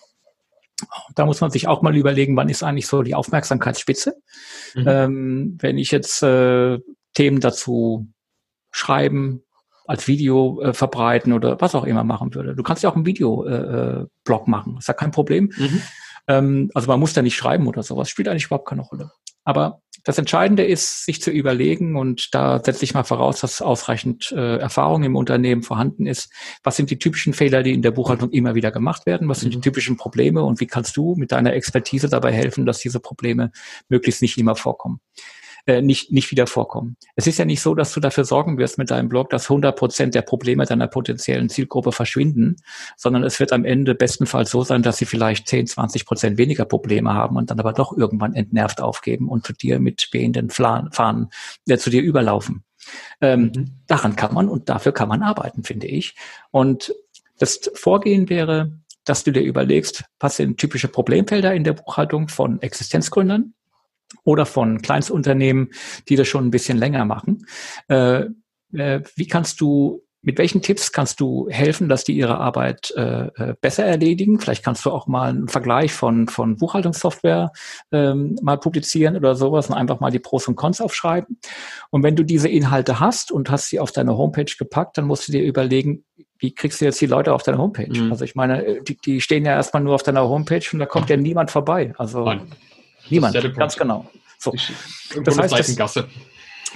Da 1.15 1.25
muss 1.25 1.41
man 1.41 1.51
sich 1.51 1.67
auch 1.67 1.81
mal 1.81 1.95
überlegen, 1.95 2.35
wann 2.35 2.49
ist 2.49 2.63
eigentlich 2.63 2.87
so 2.87 3.01
die 3.01 3.15
Aufmerksamkeitsspitze. 3.15 4.15
Mhm. 4.75 4.87
Ähm, 4.87 5.57
wenn 5.59 5.77
ich 5.77 5.91
jetzt 5.91 6.23
äh, 6.23 6.79
Themen 7.13 7.39
dazu 7.39 8.07
schreiben, 8.71 9.43
als 9.89 10.07
Video 10.07 10.61
äh, 10.61 10.73
verbreiten 10.73 11.33
oder 11.33 11.59
was 11.59 11.73
auch 11.73 11.83
immer 11.83 12.03
machen 12.03 12.35
würde. 12.35 12.55
Du 12.55 12.61
kannst 12.61 12.83
ja 12.83 12.91
auch 12.91 12.95
einen 12.95 13.07
Videoblog 13.07 14.07
äh, 14.47 14.49
machen, 14.49 14.77
ist 14.77 14.87
ja 14.87 14.93
kein 14.93 15.09
Problem. 15.09 15.51
Mhm. 15.57 15.81
Ähm, 16.27 16.71
also 16.75 16.87
man 16.87 16.99
muss 16.99 17.13
da 17.13 17.23
nicht 17.23 17.35
schreiben 17.35 17.65
oder 17.65 17.81
sowas, 17.81 18.07
spielt 18.07 18.27
eigentlich 18.27 18.45
überhaupt 18.45 18.67
keine 18.67 18.83
Rolle. 18.83 19.11
Aber 19.49 19.81
das 20.03 20.19
Entscheidende 20.19 20.63
ist, 20.63 21.05
sich 21.05 21.23
zu 21.23 21.31
überlegen, 21.31 21.95
und 21.95 22.35
da 22.35 22.63
setze 22.63 22.83
ich 22.83 22.93
mal 22.93 23.03
voraus, 23.03 23.39
dass 23.39 23.63
ausreichend 23.63 24.31
äh, 24.31 24.57
Erfahrung 24.57 25.01
im 25.01 25.15
Unternehmen 25.15 25.63
vorhanden 25.63 26.05
ist. 26.05 26.31
Was 26.63 26.75
sind 26.75 26.91
die 26.91 26.99
typischen 26.99 27.33
Fehler, 27.33 27.63
die 27.63 27.73
in 27.73 27.81
der 27.81 27.89
Buchhaltung 27.89 28.29
immer 28.29 28.53
wieder 28.53 28.69
gemacht 28.69 29.07
werden? 29.07 29.27
Was 29.27 29.39
sind 29.39 29.51
die 29.51 29.57
mhm. 29.57 29.63
typischen 29.63 29.97
Probleme 29.97 30.43
und 30.43 30.59
wie 30.59 30.67
kannst 30.67 30.95
du 30.97 31.15
mit 31.15 31.31
deiner 31.31 31.53
Expertise 31.53 32.09
dabei 32.09 32.31
helfen, 32.31 32.67
dass 32.67 32.77
diese 32.77 32.99
Probleme 32.99 33.51
möglichst 33.87 34.21
nicht 34.21 34.37
immer 34.37 34.55
vorkommen? 34.55 34.99
Äh, 35.69 35.83
nicht, 35.83 36.11
nicht 36.11 36.31
wieder 36.31 36.47
vorkommen. 36.47 36.97
Es 37.15 37.27
ist 37.27 37.37
ja 37.37 37.45
nicht 37.45 37.61
so, 37.61 37.75
dass 37.75 37.93
du 37.93 37.99
dafür 37.99 38.25
sorgen 38.25 38.57
wirst 38.57 38.79
mit 38.79 38.89
deinem 38.89 39.07
Blog, 39.07 39.29
dass 39.29 39.51
100 39.51 39.77
Prozent 39.77 40.15
der 40.15 40.23
Probleme 40.23 40.65
deiner 40.65 40.87
potenziellen 40.87 41.47
Zielgruppe 41.47 41.91
verschwinden, 41.91 42.55
sondern 42.97 43.23
es 43.23 43.39
wird 43.39 43.53
am 43.53 43.65
Ende 43.65 43.93
bestenfalls 43.93 44.49
so 44.49 44.63
sein, 44.63 44.81
dass 44.81 44.97
sie 44.97 45.05
vielleicht 45.05 45.47
10, 45.47 45.67
20 45.67 46.07
Prozent 46.07 46.37
weniger 46.39 46.65
Probleme 46.65 47.13
haben 47.13 47.35
und 47.37 47.51
dann 47.51 47.59
aber 47.59 47.73
doch 47.73 47.95
irgendwann 47.95 48.33
entnervt 48.33 48.81
aufgeben 48.81 49.29
und 49.29 49.45
zu 49.45 49.53
dir 49.53 49.79
mit 49.79 50.09
wehenden 50.11 50.49
Fahnen 50.49 51.29
äh, 51.67 51.77
zu 51.77 51.91
dir 51.91 52.01
überlaufen. 52.01 52.63
Ähm, 53.21 53.51
mhm. 53.55 53.65
Daran 53.85 54.15
kann 54.15 54.33
man 54.33 54.49
und 54.49 54.69
dafür 54.69 54.91
kann 54.91 55.07
man 55.07 55.21
arbeiten, 55.21 55.63
finde 55.63 55.85
ich. 55.85 56.15
Und 56.49 56.95
das 57.37 57.69
Vorgehen 57.75 58.27
wäre, 58.29 58.71
dass 59.05 59.23
du 59.23 59.31
dir 59.31 59.43
überlegst, 59.43 60.03
was 60.19 60.37
sind 60.37 60.57
typische 60.57 60.87
Problemfelder 60.87 61.53
in 61.53 61.63
der 61.63 61.73
Buchhaltung 61.73 62.27
von 62.27 62.59
Existenzgründern? 62.59 63.53
Oder 64.23 64.45
von 64.45 64.81
Kleinstunternehmen, 64.81 65.69
die 66.07 66.15
das 66.15 66.27
schon 66.27 66.45
ein 66.45 66.51
bisschen 66.51 66.77
länger 66.77 67.05
machen. 67.05 67.45
Äh, 67.87 68.25
äh, 68.73 69.01
wie 69.15 69.27
kannst 69.27 69.61
du 69.61 70.03
mit 70.21 70.37
welchen 70.37 70.61
Tipps 70.61 70.91
kannst 70.91 71.21
du 71.21 71.47
helfen, 71.49 71.87
dass 71.87 72.03
die 72.03 72.13
ihre 72.13 72.39
Arbeit 72.39 72.91
äh, 72.97 73.27
äh, 73.27 73.55
besser 73.61 73.85
erledigen? 73.85 74.39
Vielleicht 74.39 74.65
kannst 74.65 74.85
du 74.85 74.91
auch 74.91 75.07
mal 75.07 75.29
einen 75.29 75.47
Vergleich 75.47 75.93
von, 75.93 76.27
von 76.27 76.57
Buchhaltungssoftware 76.57 77.51
ähm, 77.91 78.35
mal 78.41 78.57
publizieren 78.57 79.15
oder 79.15 79.35
sowas 79.35 79.69
und 79.69 79.75
einfach 79.75 80.01
mal 80.01 80.11
die 80.11 80.19
Pros 80.19 80.47
und 80.49 80.57
Cons 80.57 80.81
aufschreiben. 80.81 81.39
Und 81.89 82.03
wenn 82.03 82.17
du 82.17 82.23
diese 82.23 82.49
Inhalte 82.49 82.99
hast 82.99 83.31
und 83.31 83.49
hast 83.49 83.69
sie 83.69 83.79
auf 83.79 83.93
deine 83.93 84.17
Homepage 84.17 84.53
gepackt, 84.57 84.97
dann 84.97 85.05
musst 85.05 85.27
du 85.27 85.31
dir 85.31 85.43
überlegen, 85.43 86.03
wie 86.37 86.53
kriegst 86.53 86.81
du 86.81 86.85
jetzt 86.85 86.99
die 86.99 87.05
Leute 87.05 87.33
auf 87.33 87.43
deine 87.43 87.57
Homepage? 87.57 87.87
Mhm. 87.87 88.11
Also 88.11 88.25
ich 88.25 88.35
meine, 88.35 88.81
die, 88.81 88.97
die 88.97 89.21
stehen 89.21 89.45
ja 89.45 89.53
erstmal 89.53 89.83
nur 89.83 89.95
auf 89.95 90.03
deiner 90.03 90.27
Homepage 90.27 90.65
und 90.73 90.79
da 90.79 90.85
kommt 90.85 91.09
ja 91.09 91.15
niemand 91.15 91.49
vorbei. 91.49 91.93
Also 91.97 92.25
Nein. 92.25 92.51
Niemand, 93.09 93.55
ganz 93.55 93.77
genau. 93.77 94.09
So. 94.37 94.53
Das 95.23 95.37
heißt, 95.37 95.79
das, 95.79 96.05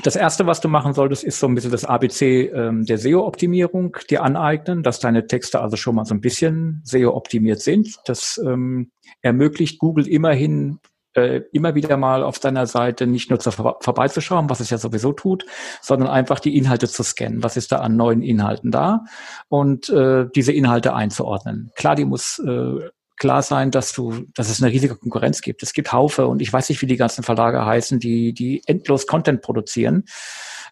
das 0.01 0.15
erste, 0.15 0.47
was 0.47 0.59
du 0.59 0.69
machen 0.69 0.93
solltest, 0.93 1.23
ist 1.23 1.39
so 1.39 1.47
ein 1.47 1.55
bisschen 1.55 1.71
das 1.71 1.85
ABC 1.85 2.49
ähm, 2.49 2.85
der 2.85 2.97
SEO-Optimierung 2.97 3.97
dir 4.09 4.23
aneignen, 4.23 4.81
dass 4.81 4.99
deine 4.99 5.27
Texte 5.27 5.61
also 5.61 5.77
schon 5.77 5.95
mal 5.95 6.05
so 6.05 6.15
ein 6.15 6.21
bisschen 6.21 6.81
SEO-optimiert 6.83 7.61
sind. 7.61 7.99
Das 8.05 8.41
ähm, 8.43 8.91
ermöglicht 9.21 9.79
Google 9.79 10.07
immerhin 10.07 10.79
äh, 11.13 11.41
immer 11.51 11.75
wieder 11.75 11.95
mal 11.97 12.23
auf 12.23 12.39
deiner 12.39 12.65
Seite 12.65 13.05
nicht 13.05 13.29
nur 13.29 13.39
zu, 13.39 13.51
vorbeizuschauen, 13.51 14.49
was 14.49 14.59
es 14.59 14.71
ja 14.71 14.79
sowieso 14.79 15.13
tut, 15.13 15.45
sondern 15.79 16.09
einfach 16.09 16.39
die 16.39 16.57
Inhalte 16.57 16.87
zu 16.87 17.03
scannen. 17.03 17.43
Was 17.43 17.55
ist 17.55 17.71
da 17.71 17.77
an 17.77 17.95
neuen 17.95 18.23
Inhalten 18.23 18.71
da? 18.71 19.05
Und 19.47 19.89
äh, 19.89 20.25
diese 20.35 20.53
Inhalte 20.53 20.95
einzuordnen. 20.95 21.71
Klar, 21.75 21.95
die 21.95 22.05
muss 22.05 22.39
äh, 22.39 22.89
klar 23.17 23.41
sein, 23.41 23.71
dass 23.71 23.93
du, 23.93 24.25
dass 24.33 24.49
es 24.49 24.61
eine 24.61 24.71
riesige 24.71 24.95
Konkurrenz 24.95 25.41
gibt. 25.41 25.63
Es 25.63 25.73
gibt 25.73 25.91
Haufe 25.91 26.27
und 26.27 26.41
ich 26.41 26.51
weiß 26.51 26.69
nicht, 26.69 26.81
wie 26.81 26.87
die 26.87 26.97
ganzen 26.97 27.23
Verlage 27.23 27.65
heißen, 27.65 27.99
die, 27.99 28.33
die 28.33 28.61
endlos 28.65 29.07
Content 29.07 29.41
produzieren. 29.41 30.05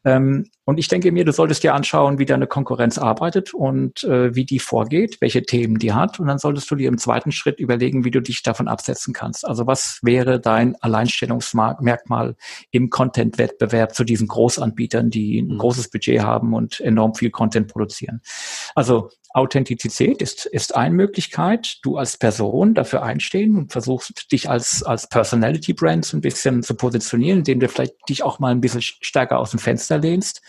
Ähm, 0.04 0.49
und 0.65 0.77
ich 0.77 0.88
denke 0.88 1.12
mir, 1.12 1.25
du 1.25 1.32
solltest 1.32 1.63
dir 1.63 1.73
anschauen, 1.73 2.17
wie 2.17 2.25
deine 2.25 2.47
Konkurrenz 2.47 2.97
arbeitet 2.97 3.54
und 3.54 4.04
äh, 4.04 4.34
wie 4.34 4.45
die 4.45 4.60
vorgeht, 4.60 5.17
welche 5.19 5.43
Themen 5.43 5.77
die 5.77 5.93
hat. 5.93 6.19
Und 6.19 6.27
dann 6.27 6.39
solltest 6.39 6.71
du 6.71 6.75
dir 6.75 6.88
im 6.88 6.97
zweiten 6.97 7.32
Schritt 7.32 7.60
überlegen, 7.60 8.04
wie 8.04 8.12
du 8.12 8.21
dich 8.21 8.41
davon 8.41 8.67
absetzen 8.67 9.13
kannst. 9.13 9.45
Also 9.45 9.67
was 9.67 9.99
wäre 10.01 10.39
dein 10.39 10.75
Alleinstellungsmerkmal 10.82 12.36
im 12.71 12.89
Content-Wettbewerb 12.89 13.93
zu 13.93 14.04
diesen 14.04 14.27
Großanbietern, 14.27 15.10
die 15.10 15.41
ein 15.41 15.56
mhm. 15.56 15.58
großes 15.60 15.89
Budget 15.89 16.21
haben 16.21 16.54
und 16.54 16.80
enorm 16.80 17.13
viel 17.15 17.30
Content 17.30 17.67
produzieren? 17.67 18.21
Also 18.73 19.10
Authentizität 19.33 20.21
ist, 20.21 20.45
ist 20.45 20.75
eine 20.75 20.93
Möglichkeit. 20.93 21.77
Du 21.83 21.97
als 21.97 22.17
Person 22.17 22.73
dafür 22.73 23.03
einstehen 23.03 23.57
und 23.57 23.71
versuchst 23.71 24.31
dich 24.31 24.49
als, 24.49 24.83
als 24.83 25.07
Personality 25.07 25.73
Brand 25.73 26.05
so 26.05 26.17
ein 26.17 26.21
bisschen 26.21 26.63
zu 26.63 26.75
positionieren, 26.75 27.39
indem 27.39 27.59
du 27.59 27.69
vielleicht 27.69 27.95
dich 28.09 28.23
auch 28.23 28.39
mal 28.39 28.51
ein 28.51 28.61
bisschen 28.61 28.81
stärker 28.81 29.39
aus 29.39 29.51
dem 29.51 29.59
Fenster 29.59 29.97
lehnst, 29.97 30.41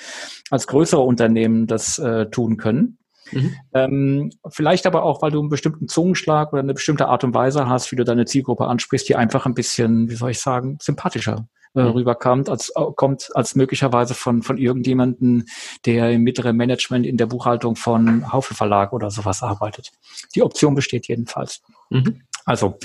als 0.51 0.67
größere 0.67 1.01
Unternehmen 1.01 1.67
das 1.67 1.99
äh, 1.99 2.27
tun 2.27 2.57
können. 2.57 2.99
Mhm. 3.31 3.55
Ähm, 3.73 4.31
vielleicht 4.51 4.87
aber 4.87 5.05
auch, 5.05 5.23
weil 5.23 5.31
du 5.31 5.41
einen 5.41 5.49
bestimmten 5.49 5.89
Zungenschlag 5.89 6.53
oder 6.53 6.63
eine 6.63 6.75
bestimmte 6.75 7.07
Art 7.07 7.25
und 7.25 7.35
Weise 7.35 7.69
hast, 7.69 7.93
wie 7.93 7.97
du 7.97 8.05
deine 8.05 8.27
Zielgruppe 8.27 8.67
ansprichst, 8.67 9.09
die 9.09 9.17
einfach 9.17 9.47
ein 9.47 9.55
bisschen, 9.55 10.11
wie 10.11 10.17
soll 10.17 10.31
ich 10.31 10.41
sagen, 10.41 10.79
sympathischer 10.81 11.47
äh, 11.75 11.83
mhm. 11.83 11.91
rüberkommt, 11.91 12.49
als 12.49 12.73
kommt 12.97 13.31
als 13.35 13.55
möglicherweise 13.55 14.15
von 14.15 14.43
von 14.43 14.59
irgendjemanden, 14.59 15.49
der 15.87 16.11
im 16.13 16.23
mittleren 16.23 16.57
Management 16.57 17.07
in 17.07 17.17
der 17.17 17.27
Buchhaltung 17.27 17.77
von 17.77 18.33
Haufe 18.33 18.55
Verlag 18.55 18.93
oder 18.93 19.11
sowas 19.11 19.43
arbeitet. 19.43 19.91
Die 20.35 20.43
Option 20.43 20.75
besteht 20.75 21.09
jedenfalls. 21.09 21.63
Mhm. 21.91 22.23
Also 22.45 22.79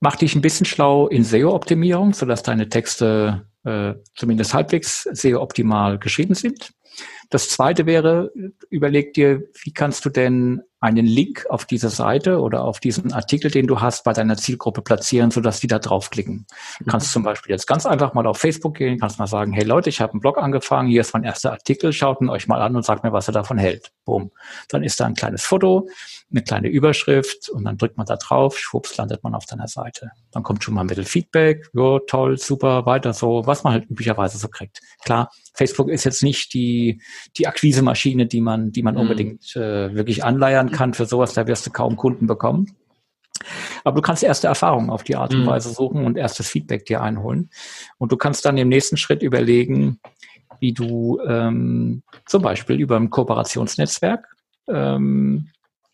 mach 0.00 0.16
dich 0.16 0.34
ein 0.34 0.42
bisschen 0.42 0.66
schlau 0.66 1.08
in 1.08 1.24
SEO-Optimierung, 1.24 2.12
sodass 2.12 2.42
deine 2.42 2.68
Texte 2.68 3.46
äh, 3.64 3.94
zumindest 4.14 4.54
halbwegs 4.54 5.02
SEO-optimal 5.04 5.98
geschrieben 5.98 6.34
sind. 6.34 6.72
Das 7.30 7.48
zweite 7.50 7.86
wäre, 7.86 8.32
überleg 8.70 9.12
dir, 9.12 9.42
wie 9.62 9.72
kannst 9.72 10.04
du 10.04 10.10
denn 10.10 10.62
einen 10.80 11.06
Link 11.06 11.46
auf 11.50 11.64
diese 11.64 11.88
Seite 11.88 12.40
oder 12.40 12.62
auf 12.62 12.78
diesen 12.78 13.12
Artikel, 13.12 13.50
den 13.50 13.66
du 13.66 13.80
hast, 13.80 14.04
bei 14.04 14.12
deiner 14.12 14.36
Zielgruppe 14.36 14.80
platzieren, 14.80 15.32
sodass 15.32 15.58
die 15.58 15.66
da 15.66 15.80
draufklicken. 15.80 16.46
Du 16.78 16.84
mhm. 16.84 16.90
kannst 16.90 17.12
zum 17.12 17.24
Beispiel 17.24 17.50
jetzt 17.50 17.66
ganz 17.66 17.84
einfach 17.84 18.14
mal 18.14 18.26
auf 18.26 18.38
Facebook 18.38 18.76
gehen, 18.76 18.98
kannst 18.98 19.18
mal 19.18 19.26
sagen, 19.26 19.52
hey 19.52 19.64
Leute, 19.64 19.88
ich 19.90 20.00
habe 20.00 20.12
einen 20.12 20.20
Blog 20.20 20.38
angefangen, 20.38 20.88
hier 20.88 21.00
ist 21.00 21.14
mein 21.14 21.24
erster 21.24 21.50
Artikel, 21.50 21.92
schaut 21.92 22.20
ihn 22.20 22.28
euch 22.28 22.46
mal 22.46 22.62
an 22.62 22.76
und 22.76 22.84
sagt 22.84 23.02
mir, 23.02 23.12
was 23.12 23.28
ihr 23.28 23.32
davon 23.32 23.58
hält. 23.58 23.90
Boom. 24.04 24.30
Dann 24.68 24.84
ist 24.84 25.00
da 25.00 25.06
ein 25.06 25.14
kleines 25.14 25.44
Foto, 25.44 25.88
eine 26.30 26.42
kleine 26.42 26.68
Überschrift 26.68 27.48
und 27.48 27.64
dann 27.64 27.76
drückt 27.76 27.96
man 27.96 28.06
da 28.06 28.16
drauf, 28.16 28.56
schwupps, 28.56 28.96
landet 28.96 29.24
man 29.24 29.34
auf 29.34 29.46
deiner 29.46 29.66
Seite. 29.66 30.12
Dann 30.30 30.44
kommt 30.44 30.62
schon 30.62 30.74
mal 30.74 30.82
ein 30.82 30.86
bisschen 30.86 31.04
Feedback, 31.04 31.68
jo, 31.72 31.98
toll, 31.98 32.38
super, 32.38 32.86
weiter 32.86 33.12
so, 33.14 33.44
was 33.46 33.64
man 33.64 33.72
halt 33.72 33.90
üblicherweise 33.90 34.38
so 34.38 34.46
kriegt. 34.46 34.80
Klar, 35.02 35.32
Facebook 35.54 35.88
ist 35.88 36.04
jetzt 36.04 36.22
nicht 36.22 36.54
die, 36.54 37.02
die 37.36 37.46
Akquise-Maschine, 37.46 38.26
die 38.26 38.40
man, 38.40 38.72
die 38.72 38.82
man 38.82 38.94
mhm. 38.94 39.00
unbedingt 39.00 39.56
äh, 39.56 39.94
wirklich 39.94 40.24
anleiern 40.24 40.70
kann 40.70 40.94
für 40.94 41.06
sowas, 41.06 41.34
da 41.34 41.46
wirst 41.46 41.66
du 41.66 41.70
kaum 41.70 41.96
Kunden 41.96 42.26
bekommen. 42.26 42.76
Aber 43.84 43.96
du 43.96 44.02
kannst 44.02 44.22
erste 44.22 44.48
Erfahrungen 44.48 44.90
auf 44.90 45.04
die 45.04 45.16
Art 45.16 45.32
und 45.32 45.42
mhm. 45.42 45.46
Weise 45.46 45.70
suchen 45.70 46.04
und 46.04 46.16
erstes 46.16 46.48
Feedback 46.48 46.86
dir 46.86 47.02
einholen. 47.02 47.50
Und 47.98 48.12
du 48.12 48.16
kannst 48.16 48.44
dann 48.44 48.56
im 48.58 48.68
nächsten 48.68 48.96
Schritt 48.96 49.22
überlegen, 49.22 50.00
wie 50.60 50.72
du 50.72 51.20
ähm, 51.26 52.02
zum 52.26 52.42
Beispiel 52.42 52.80
über 52.80 52.96
ein 52.96 53.10
Kooperationsnetzwerk 53.10 54.26
ähm, 54.68 55.50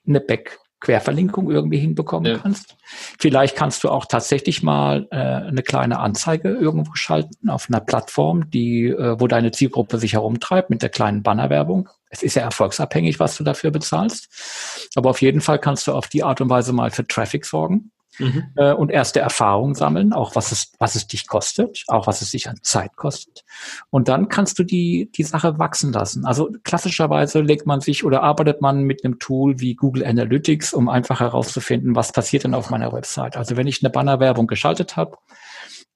eine 0.06 0.20
Back 0.20 0.58
Querverlinkung 0.84 1.50
irgendwie 1.50 1.78
hinbekommen 1.78 2.30
ja. 2.30 2.38
kannst. 2.38 2.76
Vielleicht 3.18 3.56
kannst 3.56 3.82
du 3.82 3.88
auch 3.88 4.04
tatsächlich 4.04 4.62
mal 4.62 5.08
äh, 5.10 5.16
eine 5.16 5.62
kleine 5.62 5.98
Anzeige 5.98 6.50
irgendwo 6.50 6.94
schalten 6.94 7.48
auf 7.48 7.68
einer 7.68 7.80
Plattform, 7.80 8.50
die, 8.50 8.88
äh, 8.88 9.18
wo 9.18 9.26
deine 9.26 9.50
Zielgruppe 9.50 9.98
sich 9.98 10.12
herumtreibt 10.12 10.70
mit 10.70 10.82
der 10.82 10.90
kleinen 10.90 11.22
Bannerwerbung. 11.22 11.88
Es 12.10 12.22
ist 12.22 12.36
ja 12.36 12.42
erfolgsabhängig, 12.42 13.18
was 13.18 13.36
du 13.36 13.44
dafür 13.44 13.70
bezahlst. 13.70 14.90
Aber 14.94 15.10
auf 15.10 15.22
jeden 15.22 15.40
Fall 15.40 15.58
kannst 15.58 15.86
du 15.86 15.92
auf 15.92 16.06
die 16.06 16.22
Art 16.22 16.40
und 16.40 16.50
Weise 16.50 16.72
mal 16.72 16.90
für 16.90 17.06
Traffic 17.06 17.44
sorgen 17.46 17.90
mhm. 18.18 18.44
äh, 18.56 18.72
und 18.72 18.90
erste 18.90 19.20
Erfahrungen 19.20 19.74
sammeln, 19.74 20.12
auch 20.12 20.36
was 20.36 20.52
es, 20.52 20.72
was 20.78 20.94
es 20.94 21.06
dich 21.06 21.26
kostet, 21.26 21.84
auch 21.88 22.06
was 22.06 22.22
es 22.22 22.30
dich 22.30 22.48
an 22.48 22.56
Zeit 22.62 22.96
kostet. 22.96 23.44
Und 23.90 24.08
dann 24.08 24.28
kannst 24.28 24.58
du 24.58 24.64
die, 24.64 25.10
die 25.14 25.22
Sache 25.22 25.58
wachsen 25.58 25.92
lassen. 25.92 26.24
Also 26.24 26.50
klassischerweise 26.62 27.40
legt 27.40 27.66
man 27.66 27.80
sich 27.80 28.04
oder 28.04 28.22
arbeitet 28.22 28.60
man 28.60 28.82
mit 28.82 29.04
einem 29.04 29.18
Tool 29.18 29.60
wie 29.60 29.74
Google 29.74 30.04
Analytics, 30.04 30.74
um 30.74 30.88
einfach 30.88 31.20
herauszufinden, 31.20 31.94
was 31.94 32.12
passiert 32.12 32.44
denn 32.44 32.54
auf 32.54 32.70
meiner 32.70 32.92
Website. 32.92 33.36
Also 33.36 33.56
wenn 33.56 33.66
ich 33.66 33.82
eine 33.82 33.90
Bannerwerbung 33.90 34.46
geschaltet 34.46 34.96
habe, 34.96 35.16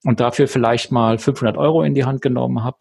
und 0.05 0.21
dafür 0.21 0.47
vielleicht 0.49 0.93
mal 0.93 1.19
500 1.19 1.57
Euro 1.57 1.83
in 1.83 1.95
die 1.95 2.05
Hand 2.05 2.23
genommen 2.23 2.63
habe, 2.63 2.79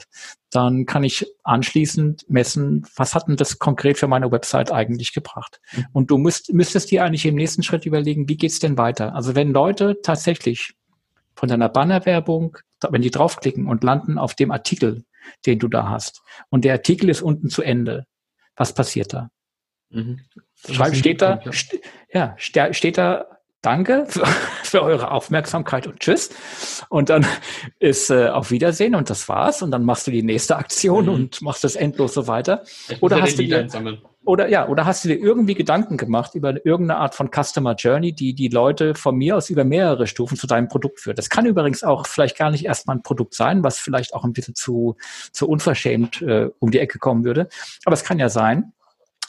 dann 0.52 0.86
kann 0.86 1.04
ich 1.04 1.26
anschließend 1.44 2.30
messen, 2.30 2.86
was 2.96 3.16
hat 3.16 3.28
denn 3.28 3.38
das 3.38 3.60
konkret 3.60 3.98
für 3.98 4.08
meine 4.08 4.32
Website 4.32 4.72
eigentlich 4.72 5.14
gebracht. 5.14 5.60
Mhm. 5.74 5.86
Und 5.94 6.12
du 6.12 6.18
müsst, 6.18 6.54
müsstest 6.54 6.92
dir 6.92 7.04
eigentlich 7.04 7.26
im 7.26 7.36
nächsten 7.36 7.64
Schritt 7.64 7.86
überlegen, 7.86 8.30
wie 8.30 8.38
geht's 8.38 8.60
denn 8.60 8.78
weiter? 8.78 9.16
Also 9.16 9.36
wenn 9.36 9.52
Leute 9.52 10.00
tatsächlich 10.04 10.74
von 11.36 11.50
deiner 11.50 11.70
Bannerwerbung, 11.70 12.58
wenn 12.90 13.02
die 13.02 13.12
draufklicken 13.12 13.68
und 13.68 13.84
landen 13.84 14.18
auf 14.18 14.36
dem 14.36 14.52
Artikel, 14.52 15.04
den 15.46 15.60
du 15.60 15.68
da 15.68 15.90
hast, 15.90 16.22
und 16.50 16.66
der 16.66 16.74
Artikel 16.74 17.10
ist 17.10 17.22
unten 17.22 17.50
zu 17.50 17.62
Ende, 17.62 18.06
was 18.56 18.74
passiert 18.74 19.14
da? 19.14 19.30
Mhm. 19.90 20.20
Schreib, 20.70 20.96
steht 20.96 21.22
da, 21.22 21.40
ja, 22.12 22.36
steht 22.38 22.98
da 22.98 23.26
danke 23.62 24.06
für, 24.08 24.26
für, 24.64 24.84
eure 24.84 25.12
Aufmerksamkeit 25.12 25.88
und 25.88 26.00
tschüss. 26.00 26.30
Und 26.90 27.10
dann 27.10 27.26
ist 27.80 28.10
äh, 28.10 28.30
auf 28.30 28.52
Wiedersehen 28.52 28.96
und 28.96 29.10
das 29.10 29.28
war's. 29.28 29.62
Und 29.62 29.72
dann 29.72 29.84
machst 29.84 30.08
du 30.08 30.12
die 30.12 30.24
nächste 30.24 30.58
Aktion 30.58 31.06
mhm. 31.06 31.14
und 31.14 31.42
machst 31.42 31.64
das 31.64 31.76
endlos 31.76 32.14
so 32.14 32.28
weiter. 32.28 32.64
Oder 33.02 33.22
hast 33.22 33.38
du 33.38 33.44
dir, 33.44 33.68
oder 34.28 34.50
ja, 34.50 34.68
oder 34.68 34.86
hast 34.86 35.06
du 35.06 35.08
dir 35.08 35.18
irgendwie 35.18 35.54
Gedanken 35.54 35.96
gemacht 35.96 36.36
über 36.36 36.66
irgendeine 36.66 37.00
Art 37.00 37.16
von 37.16 37.30
Customer 37.34 37.76
Journey, 37.76 38.12
die 38.12 38.34
die 38.34 38.50
Leute 38.50 38.94
von 38.94 39.16
mir 39.16 39.38
aus 39.38 39.50
über 39.50 39.64
mehrere 39.64 40.06
Stufen 40.06 40.38
zu 40.38 40.48
deinem 40.48 40.68
Produkt 40.68 41.00
führt. 41.00 41.18
Das 41.18 41.30
kann 41.30 41.46
übrigens 41.46 41.82
auch 41.82 42.06
vielleicht 42.06 42.38
gar 42.38 42.52
nicht 42.52 42.66
erstmal 42.66 42.98
ein 42.98 43.04
Produkt 43.04 43.36
sein, 43.36 43.64
was 43.64 43.80
vielleicht 43.80 44.14
auch 44.14 44.26
ein 44.26 44.34
bisschen 44.34 44.54
zu, 44.54 44.98
zu 45.32 45.48
unverschämt 45.48 46.22
äh, 46.22 46.50
um 46.60 46.72
die 46.72 46.80
Ecke 46.80 47.00
kommen 47.00 47.24
würde. 47.24 47.48
Aber 47.86 47.94
es 47.94 48.04
kann 48.04 48.20
ja 48.20 48.28
sein, 48.28 48.74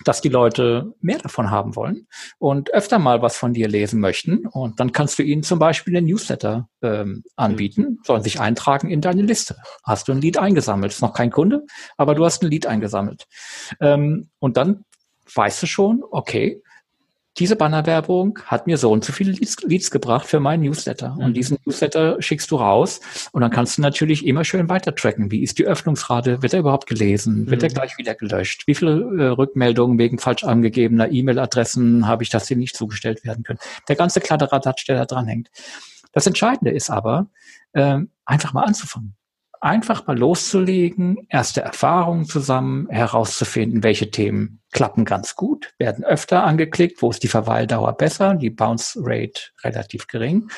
dass 0.05 0.21
die 0.21 0.29
Leute 0.29 0.95
mehr 1.01 1.19
davon 1.19 1.51
haben 1.51 1.77
wollen 1.77 2.07
und 2.39 2.73
öfter 2.73 2.99
mal 2.99 3.23
was 3.23 3.37
von 3.37 3.53
dir 3.53 3.69
lesen 3.69 4.01
möchten. 4.01 4.47
Und 4.47 4.81
dann 4.81 4.93
kannst 4.93 5.19
du 5.19 5.23
ihnen 5.23 5.43
zum 5.43 5.59
Beispiel 5.59 5.97
einen 5.97 6.07
Newsletter 6.07 6.69
ähm, 6.83 7.25
anbieten, 7.37 7.83
mhm. 7.83 7.99
sollen 8.05 8.23
sich 8.23 8.41
eintragen 8.41 8.91
in 8.91 9.01
deine 9.01 9.23
Liste. 9.23 9.57
Hast 9.85 10.09
du 10.09 10.13
ein 10.13 10.21
Lied 10.21 10.39
eingesammelt, 10.39 10.93
ist 10.93 11.03
noch 11.03 11.15
kein 11.15 11.31
Kunde, 11.31 11.65
aber 11.97 12.15
du 12.15 12.25
hast 12.25 12.43
ein 12.43 12.51
Lied 12.51 12.67
eingesammelt. 12.67 13.27
Ähm, 13.81 14.31
und 14.39 14.57
dann 14.57 14.85
weißt 15.35 15.63
du 15.63 15.67
schon, 15.67 16.03
okay, 16.11 16.63
diese 17.39 17.57
Bannerwerbung 17.57 18.41
hat 18.47 18.67
mir 18.67 18.77
so 18.79 18.91
und 18.91 19.05
so 19.05 19.13
viele 19.13 19.33
Leads, 19.33 19.63
Leads 19.63 19.91
gebracht 19.91 20.27
für 20.27 20.41
meinen 20.41 20.63
Newsletter. 20.65 21.15
Mhm. 21.15 21.25
Und 21.25 21.35
diesen 21.35 21.59
Newsletter 21.65 22.21
schickst 22.21 22.51
du 22.51 22.57
raus 22.57 23.01
und 23.33 23.43
dann 23.43 23.51
kannst 23.51 23.79
du 23.79 23.83
natürlich 23.83 24.27
immer 24.27 24.45
schön 24.45 24.69
weiter 24.69 24.95
tracken. 24.95 25.31
Wie 25.31 25.43
ist 25.43 25.59
die 25.59 25.65
Öffnungsrate? 25.65 26.43
Wird 26.43 26.53
er 26.53 26.61
überhaupt 26.61 26.89
gelesen? 26.89 27.43
Mhm. 27.43 27.51
Wird 27.51 27.63
er 27.63 27.69
gleich 27.69 27.97
wieder 27.99 28.15
gelöscht? 28.15 28.67
Wie 28.67 28.75
viele 28.75 29.01
äh, 29.19 29.29
Rückmeldungen 29.29 29.99
wegen 29.99 30.19
falsch 30.19 30.45
angegebener 30.45 31.11
E-Mail-Adressen 31.11 32.07
habe 32.07 32.23
ich, 32.23 32.31
dass 32.31 32.47
sie 32.47 32.57
nicht 32.57 32.77
zugestellt 32.77 33.25
werden 33.25 33.45
können? 33.45 33.59
Der 33.89 33.97
ganze 33.97 34.21
Kladderadatsch, 34.21 34.87
der 34.89 34.97
da 34.97 35.05
dran 35.05 35.27
hängt. 35.27 35.49
Das 36.13 36.27
Entscheidende 36.27 36.73
ist 36.73 36.91
aber, 36.91 37.29
äh, 37.73 37.99
einfach 38.25 38.53
mal 38.53 38.65
anzufangen 38.65 39.15
einfach 39.61 40.07
mal 40.07 40.19
loszulegen, 40.19 41.27
erste 41.29 41.61
Erfahrungen 41.61 42.25
zusammen 42.25 42.89
herauszufinden, 42.89 43.83
welche 43.83 44.11
Themen 44.11 44.61
klappen 44.73 45.05
ganz 45.05 45.35
gut, 45.35 45.73
werden 45.79 46.05
öfter 46.05 46.45
angeklickt, 46.45 47.03
wo 47.03 47.11
ist 47.11 47.23
die 47.23 47.29
Verweildauer 47.29 47.97
besser, 47.97 48.35
die 48.35 48.51
Bounce 48.51 48.99
Rate 49.03 49.41
relativ 49.65 50.07
gering 50.07 50.51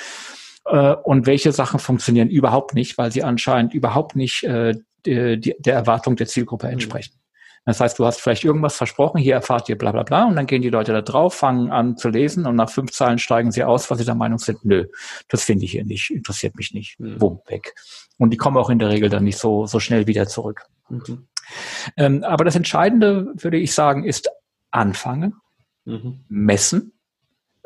äh, 0.67 0.95
und 0.95 1.27
welche 1.27 1.53
Sachen 1.53 1.81
funktionieren 1.81 2.29
überhaupt 2.29 2.75
nicht, 2.75 2.99
weil 2.99 3.13
sie 3.13 3.23
anscheinend 3.23 3.75
überhaupt 3.75 4.17
nicht 4.17 4.45
äh, 4.45 4.75
die, 5.07 5.55
der 5.59 5.75
Erwartung 5.75 6.17
der 6.17 6.27
Zielgruppe 6.27 6.67
mhm. 6.67 6.75
entsprechen. 6.75 7.15
Das 7.67 7.79
heißt, 7.79 7.99
du 7.99 8.07
hast 8.07 8.21
vielleicht 8.21 8.45
irgendwas 8.45 8.77
versprochen, 8.77 9.19
hier 9.19 9.35
erfahrt 9.35 9.69
ihr 9.69 9.77
bla 9.77 9.93
bla 9.93 10.03
bla 10.03 10.25
und 10.25 10.35
dann 10.35 10.47
gehen 10.47 10.63
die 10.63 10.71
Leute 10.71 10.93
da 10.93 11.03
drauf, 11.03 11.35
fangen 11.35 11.71
an 11.71 11.97
zu 11.97 12.09
lesen 12.09 12.47
und 12.47 12.57
nach 12.57 12.71
fünf 12.71 12.91
Zeilen 12.91 13.19
steigen 13.19 13.53
sie 13.53 13.65
aus, 13.65 13.91
weil 13.91 13.99
sie 13.99 14.05
der 14.05 14.15
Meinung 14.15 14.39
sind, 14.39 14.65
nö, 14.65 14.87
das 15.29 15.45
finde 15.45 15.67
ich 15.67 15.73
hier 15.73 15.85
nicht, 15.85 16.11
interessiert 16.11 16.57
mich 16.57 16.73
nicht, 16.73 16.99
mhm. 16.99 17.19
bumm, 17.19 17.41
weg. 17.47 17.75
Und 18.21 18.31
die 18.31 18.37
kommen 18.37 18.59
auch 18.59 18.69
in 18.69 18.79
der 18.79 18.91
Regel 18.91 19.09
dann 19.09 19.25
nicht 19.25 19.39
so, 19.39 19.65
so 19.65 19.81
schnell 19.81 20.07
wieder 20.07 20.29
zurück. 20.29 20.67
Mhm. 20.91 21.27
Ähm, 21.97 22.23
aber 22.23 22.45
das 22.45 22.55
Entscheidende, 22.55 23.33
würde 23.35 23.57
ich 23.57 23.73
sagen, 23.75 24.05
ist 24.05 24.29
anfangen, 24.71 25.37
mhm. 25.87 26.21
messen, 26.29 26.93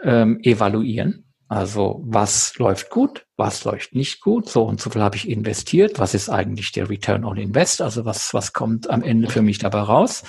ähm, 0.01 0.38
evaluieren. 0.45 1.25
Also 1.49 2.03
was 2.07 2.57
läuft 2.57 2.90
gut, 2.90 3.27
was 3.37 3.64
läuft 3.64 3.97
nicht 3.97 4.21
gut, 4.21 4.49
so 4.49 4.62
und 4.62 4.81
so 4.81 4.90
viel 4.90 5.03
habe 5.03 5.17
ich 5.17 5.29
investiert, 5.29 5.99
was 5.99 6.14
ist 6.14 6.29
eigentlich 6.29 6.71
der 6.71 6.88
Return 6.88 7.25
on 7.25 7.37
Invest, 7.37 7.83
also 7.83 8.05
was, 8.05 8.33
was 8.33 8.53
kommt 8.53 8.88
am 8.88 9.03
Ende 9.03 9.29
für 9.29 9.43
mich 9.43 9.59
dabei 9.59 9.81
raus. 9.81 10.23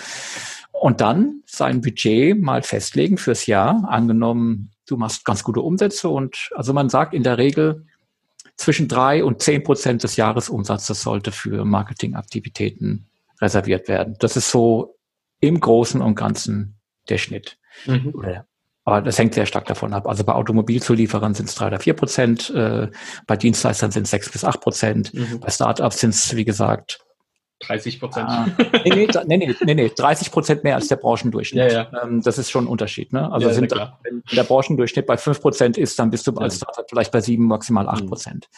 Und 0.71 1.01
dann 1.01 1.43
sein 1.45 1.81
Budget 1.81 2.41
mal 2.41 2.63
festlegen 2.63 3.19
fürs 3.19 3.45
Jahr. 3.45 3.87
Angenommen, 3.87 4.71
du 4.87 4.97
machst 4.97 5.23
ganz 5.23 5.43
gute 5.43 5.61
Umsätze 5.61 6.09
und 6.09 6.49
also 6.55 6.73
man 6.73 6.89
sagt 6.89 7.13
in 7.13 7.21
der 7.21 7.37
Regel, 7.37 7.85
zwischen 8.57 8.87
drei 8.87 9.23
und 9.23 9.41
zehn 9.41 9.63
Prozent 9.63 10.03
des 10.03 10.15
Jahresumsatzes 10.15 11.01
sollte 11.01 11.31
für 11.31 11.65
Marketingaktivitäten 11.65 13.07
reserviert 13.41 13.87
werden. 13.87 14.15
Das 14.19 14.37
ist 14.37 14.49
so 14.49 14.95
im 15.39 15.59
Großen 15.59 16.01
und 16.01 16.15
Ganzen 16.15 16.79
der 17.09 17.17
Schnitt. 17.17 17.57
Mhm. 17.85 18.13
Aber 18.85 19.01
das 19.01 19.17
hängt 19.17 19.33
sehr 19.33 19.47
stark 19.47 19.65
davon 19.65 19.93
ab. 19.93 20.07
Also 20.07 20.23
bei 20.23 20.33
Automobilzulieferern 20.33 21.33
sind 21.33 21.49
es 21.49 21.55
drei 21.55 21.67
oder 21.67 21.79
vier 21.79 21.95
Prozent, 21.95 22.51
äh, 22.51 22.89
bei 23.25 23.35
Dienstleistern 23.35 23.91
sind 23.91 24.03
es 24.03 24.11
sechs 24.11 24.29
bis 24.29 24.45
acht 24.45 24.61
Prozent, 24.61 25.13
mhm. 25.13 25.39
bei 25.39 25.49
Startups 25.49 25.99
sind 25.99 26.11
es, 26.11 26.35
wie 26.35 26.45
gesagt, 26.45 27.04
30 27.59 27.99
Prozent. 27.99 28.27
Ah, 28.27 28.47
nee, 28.83 29.07
nee, 29.25 29.37
nee, 29.37 29.55
nee, 29.61 29.73
nee, 29.73 29.91
30 29.95 30.31
Prozent 30.31 30.63
mehr 30.63 30.75
als 30.75 30.87
der 30.87 30.97
Branchendurchschnitt. 30.97 31.71
Ja, 31.71 31.89
ja. 31.91 32.03
Ähm, 32.03 32.21
das 32.21 32.37
ist 32.37 32.51
schon 32.51 32.65
ein 32.65 32.67
Unterschied. 32.67 33.13
Ne? 33.13 33.31
Also 33.31 33.47
ja, 33.47 33.53
sind 33.53 33.71
da, 33.71 33.99
wenn 34.03 34.23
der 34.31 34.43
Branchendurchschnitt 34.43 35.05
bei 35.05 35.17
5 35.17 35.41
Prozent 35.41 35.77
ist, 35.77 35.97
dann 35.97 36.09
bist 36.09 36.27
du 36.27 36.33
als 36.33 36.57
Startup 36.57 36.85
vielleicht 36.89 37.11
bei 37.11 37.21
7, 37.21 37.45
maximal 37.45 37.87
8 37.87 38.03
mhm. 38.03 38.07
Prozent. 38.07 38.49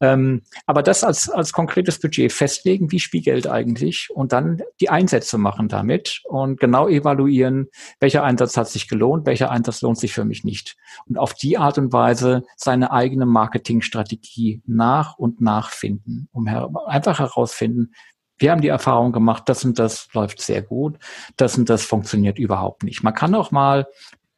Ähm, 0.00 0.42
aber 0.66 0.82
das 0.82 1.02
als, 1.02 1.28
als 1.28 1.52
konkretes 1.52 1.98
Budget 1.98 2.32
festlegen, 2.32 2.92
wie 2.92 3.00
Spielgeld 3.00 3.48
eigentlich, 3.48 4.10
und 4.10 4.32
dann 4.32 4.62
die 4.80 4.90
Einsätze 4.90 5.38
machen 5.38 5.68
damit 5.68 6.22
und 6.24 6.60
genau 6.60 6.88
evaluieren, 6.88 7.68
welcher 7.98 8.22
Einsatz 8.22 8.56
hat 8.56 8.68
sich 8.68 8.88
gelohnt, 8.88 9.26
welcher 9.26 9.50
Einsatz 9.50 9.82
lohnt 9.82 9.98
sich 9.98 10.12
für 10.12 10.24
mich 10.24 10.44
nicht. 10.44 10.76
Und 11.08 11.18
auf 11.18 11.34
die 11.34 11.58
Art 11.58 11.78
und 11.78 11.92
Weise 11.92 12.44
seine 12.56 12.92
eigene 12.92 13.26
Marketingstrategie 13.26 14.62
nach 14.66 15.18
und 15.18 15.40
nach 15.40 15.70
finden, 15.70 16.28
um 16.32 16.46
her 16.46 16.70
einfach 16.86 17.18
herausfinden, 17.18 17.92
wir 18.38 18.50
haben 18.50 18.60
die 18.60 18.68
Erfahrung 18.68 19.12
gemacht, 19.12 19.44
das 19.46 19.64
und 19.64 19.78
das 19.78 20.08
läuft 20.12 20.40
sehr 20.40 20.62
gut, 20.62 20.98
das 21.36 21.58
und 21.58 21.68
das 21.68 21.84
funktioniert 21.84 22.38
überhaupt 22.38 22.82
nicht. 22.84 23.02
Man 23.02 23.14
kann 23.14 23.34
auch 23.34 23.50
mal 23.50 23.86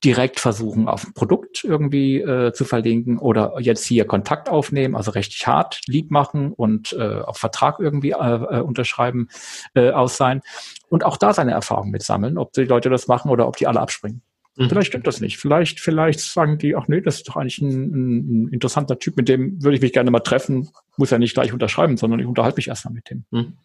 direkt 0.02 0.40
versuchen, 0.40 0.88
auf 0.88 1.06
ein 1.06 1.12
Produkt 1.12 1.62
irgendwie 1.62 2.20
äh, 2.20 2.52
zu 2.52 2.64
verlinken 2.64 3.18
oder 3.18 3.54
jetzt 3.60 3.84
hier 3.84 4.06
Kontakt 4.06 4.48
aufnehmen, 4.48 4.96
also 4.96 5.10
richtig 5.10 5.46
hart 5.46 5.80
Lead 5.86 6.10
machen 6.10 6.52
und 6.52 6.94
äh, 6.94 7.20
auf 7.20 7.36
Vertrag 7.36 7.78
irgendwie 7.80 8.12
äh, 8.12 8.14
äh, 8.14 8.60
unterschreiben 8.60 9.28
äh, 9.74 9.90
aus 9.90 10.16
sein 10.16 10.40
und 10.88 11.04
auch 11.04 11.18
da 11.18 11.34
seine 11.34 11.52
Erfahrungen 11.52 11.90
mit 11.90 12.02
sammeln, 12.02 12.38
ob 12.38 12.52
die 12.52 12.64
Leute 12.64 12.88
das 12.88 13.08
machen 13.08 13.30
oder 13.30 13.46
ob 13.46 13.56
die 13.56 13.66
alle 13.66 13.80
abspringen. 13.80 14.22
Mhm. 14.56 14.68
Vielleicht 14.68 14.88
stimmt 14.88 15.06
das 15.06 15.20
nicht. 15.20 15.38
Vielleicht, 15.38 15.80
vielleicht 15.80 16.20
sagen 16.20 16.56
die, 16.56 16.76
ach 16.76 16.88
nee, 16.88 17.02
das 17.02 17.16
ist 17.16 17.28
doch 17.28 17.36
eigentlich 17.36 17.60
ein, 17.60 18.46
ein, 18.46 18.48
interessanter 18.48 18.98
Typ, 18.98 19.16
mit 19.16 19.28
dem 19.28 19.62
würde 19.62 19.76
ich 19.76 19.82
mich 19.82 19.92
gerne 19.92 20.10
mal 20.10 20.20
treffen. 20.20 20.70
Muss 20.96 21.10
ja 21.10 21.18
nicht 21.18 21.34
gleich 21.34 21.52
unterschreiben, 21.52 21.96
sondern 21.98 22.20
ich 22.20 22.26
unterhalte 22.26 22.56
mich 22.56 22.68
erstmal 22.68 22.94
mit 22.94 23.10
dem. 23.10 23.24
Mhm. 23.30 23.56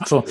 Also 0.00 0.24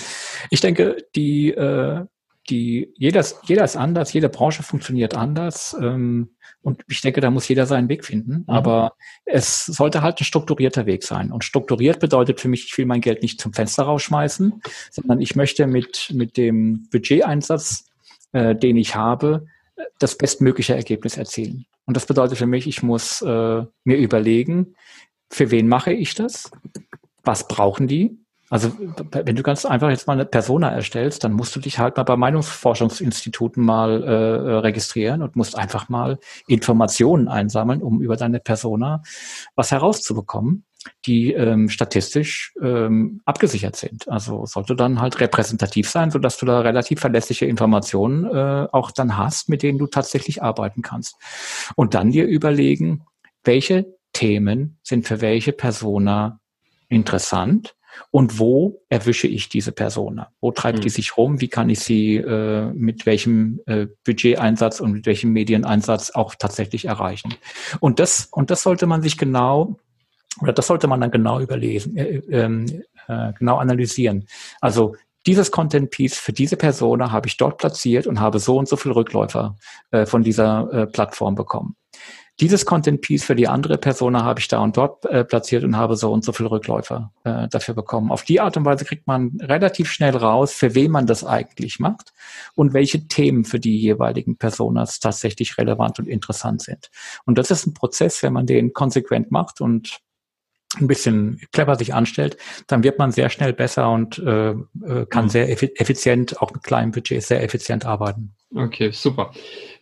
ich 0.49 0.62
denke, 0.62 0.97
die, 1.15 1.51
äh, 1.51 2.06
die, 2.49 2.93
jeder, 2.95 3.25
jeder 3.45 3.63
ist 3.63 3.75
anders, 3.75 4.13
jede 4.13 4.30
Branche 4.30 4.63
funktioniert 4.63 5.15
anders. 5.15 5.75
Ähm, 5.80 6.36
und 6.62 6.82
ich 6.88 7.01
denke, 7.01 7.21
da 7.21 7.32
muss 7.32 7.47
jeder 7.47 7.65
seinen 7.65 7.89
Weg 7.89 8.06
finden. 8.06 8.38
Mhm. 8.38 8.43
Aber 8.47 8.93
es 9.25 9.65
sollte 9.65 10.01
halt 10.01 10.19
ein 10.19 10.25
strukturierter 10.25 10.86
Weg 10.86 11.04
sein. 11.04 11.32
Und 11.32 11.43
strukturiert 11.43 11.99
bedeutet 11.99 12.39
für 12.39 12.47
mich, 12.47 12.65
ich 12.65 12.78
will 12.78 12.86
mein 12.86 13.01
Geld 13.01 13.21
nicht 13.21 13.39
zum 13.39 13.54
Fenster 13.54 13.84
rausschmeißen, 13.84 14.62
sondern 14.91 15.21
ich 15.21 15.36
möchte 15.36 15.67
mit, 15.67 16.12
mit 16.13 16.38
dem 16.38 16.88
Budgeteinsatz, 16.91 17.86
äh, 18.32 18.56
den 18.56 18.78
ich 18.78 18.95
habe, 18.95 19.45
das 19.99 20.17
bestmögliche 20.17 20.75
Ergebnis 20.75 21.17
erzielen. 21.17 21.65
Und 21.86 21.95
das 21.95 22.06
bedeutet 22.06 22.38
für 22.38 22.47
mich, 22.47 22.67
ich 22.67 22.82
muss 22.82 23.21
äh, 23.21 23.63
mir 23.84 23.97
überlegen, 23.97 24.75
für 25.30 25.51
wen 25.51 25.67
mache 25.67 25.93
ich 25.93 26.15
das? 26.15 26.51
Was 27.23 27.47
brauchen 27.47 27.88
die? 27.88 28.17
Also 28.49 28.71
wenn 29.12 29.36
du 29.36 29.41
ganz 29.41 29.65
einfach 29.65 29.89
jetzt 29.89 30.08
mal 30.08 30.13
eine 30.13 30.25
Persona 30.25 30.69
erstellst, 30.69 31.23
dann 31.23 31.34
musst 31.34 31.55
du 31.55 31.60
dich 31.60 31.79
halt 31.79 31.97
mal 31.97 32.03
bei 32.03 32.15
Meinungsforschungsinstituten 32.15 33.63
mal 33.63 34.03
äh, 34.03 34.53
registrieren 34.58 35.23
und 35.23 35.36
musst 35.36 35.58
einfach 35.58 35.89
mal 35.89 36.19
Informationen 36.47 37.27
einsammeln, 37.27 37.81
um 37.81 38.01
über 38.01 38.17
deine 38.17 38.39
Persona 38.39 39.01
was 39.55 39.71
herauszubekommen 39.71 40.65
die 41.05 41.34
ähm, 41.34 41.69
statistisch 41.69 42.53
ähm, 42.62 43.21
abgesichert 43.25 43.75
sind. 43.75 44.08
Also 44.08 44.45
sollte 44.45 44.75
dann 44.75 45.01
halt 45.01 45.19
repräsentativ 45.19 45.89
sein, 45.89 46.12
so 46.12 46.19
dass 46.19 46.38
du 46.38 46.45
da 46.45 46.60
relativ 46.60 46.99
verlässliche 46.99 47.45
Informationen 47.45 48.25
äh, 48.25 48.67
auch 48.71 48.91
dann 48.91 49.17
hast, 49.17 49.49
mit 49.49 49.63
denen 49.63 49.77
du 49.79 49.88
tatsächlich 49.88 50.43
arbeiten 50.43 50.81
kannst. 50.81 51.15
Und 51.75 51.93
dann 51.93 52.12
dir 52.12 52.25
überlegen, 52.25 53.05
welche 53.43 53.86
Themen 54.13 54.79
sind 54.84 55.08
für 55.08 55.21
welche 55.21 55.51
Persona 55.51 56.39
interessant 56.88 57.75
und 58.12 58.39
wo 58.39 58.81
erwische 58.89 59.27
ich 59.27 59.49
diese 59.49 59.71
Persona? 59.71 60.31
Wo 60.41 60.51
treibt 60.51 60.79
mhm. 60.79 60.81
die 60.84 60.89
sich 60.89 61.17
rum? 61.17 61.41
Wie 61.41 61.47
kann 61.47 61.69
ich 61.69 61.79
sie 61.79 62.17
äh, 62.17 62.71
mit 62.73 63.05
welchem 63.05 63.60
äh, 63.65 63.88
Budgeteinsatz 64.03 64.79
und 64.79 64.91
mit 64.91 65.05
welchem 65.05 65.31
Medieneinsatz 65.31 66.12
auch 66.12 66.36
tatsächlich 66.36 66.86
erreichen? 66.86 67.34
Und 67.79 67.99
das, 67.99 68.29
und 68.31 68.51
das 68.51 68.63
sollte 68.63 68.86
man 68.86 69.01
sich 69.01 69.17
genau 69.17 69.77
oder 70.41 70.53
das 70.53 70.67
sollte 70.67 70.88
man 70.88 70.99
dann 70.99 71.12
genau 71.12 71.39
überlesen, 71.39 71.95
äh, 71.97 72.21
ähm, 72.29 72.84
äh, 73.08 73.31
genau 73.39 73.58
analysieren. 73.58 74.27
Also 74.60 74.95
dieses 75.25 75.51
Content 75.51 75.89
Piece 75.89 76.17
für 76.17 76.34
diese 76.34 76.55
Persona 76.55 77.12
habe 77.12 77.27
ich 77.27 77.38
dort 77.38 77.58
platziert 77.58 78.05
und 78.05 78.19
habe 78.19 78.39
so 78.39 78.58
und 78.58 78.67
so 78.67 78.75
viel 78.75 78.91
Rückläufer 78.91 79.58
äh, 79.91 80.05
von 80.05 80.23
dieser 80.23 80.71
äh, 80.71 80.88
Plattform 80.88 81.36
bekommen. 81.36 81.75
Dieses 82.41 82.65
Content 82.65 83.00
Piece 83.00 83.24
für 83.24 83.36
die 83.36 83.48
andere 83.48 83.78
Persona 83.78 84.24
habe 84.24 84.41
ich 84.41 84.50
da 84.50 84.60
und 84.60 84.76
dort 84.76 85.06
äh, 85.06 85.24
platziert 85.24 85.63
und 85.63 85.78
habe 85.78 85.95
so 85.95 86.12
und 86.12 86.26
so 86.26 86.34
viel 86.34 86.48
Rückläufer 86.48 87.13
äh, 87.24 87.48
dafür 87.48 87.76
bekommen. 87.76 88.12
Auf 88.12 88.24
die 88.24 88.41
Art 88.41 88.58
und 88.58 88.65
Weise 88.65 88.84
kriegt 88.84 89.08
man 89.08 89.38
relativ 89.41 89.89
schnell 89.89 90.17
raus, 90.17 90.52
für 90.52 90.76
wen 90.76 90.91
man 90.91 91.08
das 91.08 91.24
eigentlich 91.24 91.80
macht 91.80 92.12
und 92.54 92.74
welche 92.74 93.08
Themen 93.08 93.45
für 93.45 93.60
die 93.60 93.80
jeweiligen 93.80 94.36
Personas 94.38 95.00
tatsächlich 95.00 95.58
relevant 95.58 95.98
und 96.00 96.10
interessant 96.10 96.62
sind. 96.62 96.89
Und 97.26 97.38
das 97.38 97.52
ist 97.52 97.67
ein 97.67 97.74
Prozess, 97.74 98.21
wenn 98.21 98.34
man 98.34 98.45
den 98.45 98.74
konsequent 98.74 99.32
macht 99.32 99.62
und 99.62 100.02
ein 100.78 100.88
bisschen 100.88 101.39
clever 101.54 101.78
sich 101.78 101.93
anstellt, 101.93 102.36
dann 102.67 102.84
wird 102.84 103.00
man 103.00 103.13
sehr 103.13 103.30
schnell 103.30 103.54
besser 103.54 103.89
und 103.89 104.17
äh, 104.19 104.50
äh 104.50 105.06
kann 105.10 105.26
mhm. 105.26 105.30
sehr 105.30 105.50
effizient, 105.50 106.41
auch 106.41 106.52
mit 106.54 106.63
kleinen 106.63 106.91
Budgets, 106.91 107.30
sehr 107.30 107.41
effizient 107.41 107.86
arbeiten. 107.86 108.36
Okay, 108.54 108.91
super. 108.91 109.32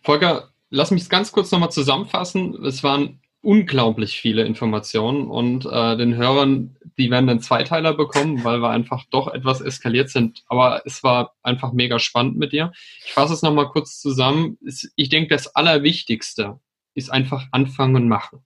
Volker, 0.02 0.53
lass 0.74 0.90
mich 0.90 1.08
ganz 1.08 1.32
kurz 1.32 1.50
nochmal 1.50 1.70
zusammenfassen. 1.70 2.64
Es 2.64 2.82
waren 2.82 3.20
unglaublich 3.40 4.18
viele 4.18 4.44
Informationen 4.44 5.28
und 5.28 5.66
äh, 5.66 5.96
den 5.96 6.16
Hörern, 6.16 6.76
die 6.98 7.10
werden 7.10 7.26
dann 7.26 7.40
Zweiteiler 7.40 7.94
bekommen, 7.94 8.42
weil 8.42 8.60
wir 8.60 8.70
einfach 8.70 9.04
doch 9.10 9.28
etwas 9.28 9.60
eskaliert 9.60 10.08
sind. 10.08 10.42
Aber 10.48 10.82
es 10.86 11.02
war 11.02 11.34
einfach 11.42 11.72
mega 11.72 11.98
spannend 11.98 12.36
mit 12.38 12.52
dir. 12.52 12.72
Ich 13.04 13.12
fasse 13.12 13.34
es 13.34 13.42
nochmal 13.42 13.68
kurz 13.68 14.00
zusammen. 14.00 14.58
Ich 14.96 15.08
denke, 15.10 15.34
das 15.34 15.54
Allerwichtigste 15.54 16.58
ist 16.94 17.10
einfach 17.10 17.46
anfangen 17.52 17.96
und 17.96 18.08
machen 18.08 18.44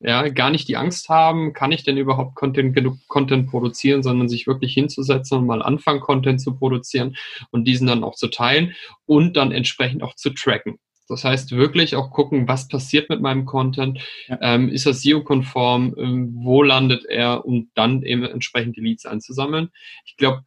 ja, 0.00 0.28
gar 0.28 0.50
nicht 0.50 0.68
die 0.68 0.76
Angst 0.76 1.08
haben, 1.08 1.52
kann 1.52 1.72
ich 1.72 1.82
denn 1.82 1.96
überhaupt 1.96 2.34
Content, 2.34 2.74
genug 2.74 2.98
Content 3.08 3.48
produzieren, 3.48 4.02
sondern 4.02 4.28
sich 4.28 4.46
wirklich 4.46 4.74
hinzusetzen 4.74 5.38
und 5.38 5.46
mal 5.46 5.62
anfangen, 5.62 6.00
Content 6.00 6.40
zu 6.40 6.54
produzieren 6.56 7.16
und 7.50 7.64
diesen 7.64 7.86
dann 7.86 8.04
auch 8.04 8.14
zu 8.14 8.28
teilen 8.28 8.74
und 9.06 9.36
dann 9.36 9.52
entsprechend 9.52 10.02
auch 10.02 10.14
zu 10.14 10.30
tracken. 10.30 10.78
Das 11.08 11.24
heißt, 11.24 11.52
wirklich 11.52 11.94
auch 11.94 12.10
gucken, 12.10 12.48
was 12.48 12.68
passiert 12.68 13.08
mit 13.08 13.20
meinem 13.20 13.44
Content, 13.44 14.00
ja. 14.28 14.38
ähm, 14.40 14.68
ist 14.68 14.86
er 14.86 14.94
SEO-konform, 14.94 15.94
ähm, 15.96 16.34
wo 16.42 16.62
landet 16.62 17.04
er 17.04 17.44
und 17.44 17.70
dann 17.74 18.02
eben 18.02 18.24
entsprechend 18.24 18.76
die 18.76 18.80
Leads 18.80 19.06
einzusammeln. 19.06 19.70
Ich 20.04 20.16
glaube, 20.16 20.42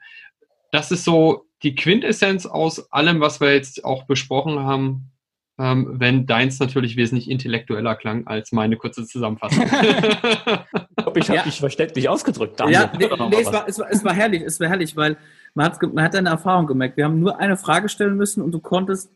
das 0.71 0.91
ist 0.91 1.05
so 1.05 1.45
die 1.63 1.75
Quintessenz 1.75 2.45
aus 2.45 2.91
allem, 2.91 3.19
was 3.19 3.41
wir 3.41 3.53
jetzt 3.53 3.83
auch 3.83 4.03
besprochen 4.03 4.59
haben, 4.59 5.11
ähm, 5.57 5.95
wenn 5.99 6.25
deins 6.25 6.59
natürlich 6.59 6.95
wesentlich 6.95 7.29
intellektueller 7.29 7.95
klang 7.95 8.27
als 8.27 8.51
meine 8.51 8.77
kurze 8.77 9.05
Zusammenfassung. 9.05 9.63
ich 10.97 11.05
hoffe, 11.05 11.19
ich 11.19 11.29
habe 11.29 11.37
ja. 11.37 11.43
dich 11.43 11.59
verständlich 11.59 12.07
ausgedrückt. 12.07 12.59
Daniel. 12.59 12.81
Ja, 12.81 12.91
nee, 12.97 13.07
nee, 13.29 13.41
es, 13.41 13.51
war, 13.51 13.67
es, 13.67 13.79
war, 13.79 13.87
es 13.89 14.03
war 14.03 14.13
herrlich, 14.13 14.41
es 14.41 14.59
war 14.59 14.69
herrlich, 14.69 14.95
weil 14.95 15.17
man 15.53 15.65
hat, 15.65 15.81
man 15.81 16.03
hat 16.03 16.15
eine 16.15 16.29
Erfahrung 16.29 16.65
gemerkt. 16.65 16.95
Wir 16.95 17.05
haben 17.05 17.19
nur 17.19 17.39
eine 17.39 17.57
Frage 17.57 17.89
stellen 17.89 18.15
müssen 18.15 18.41
und 18.41 18.51
du 18.51 18.59
konntest 18.59 19.11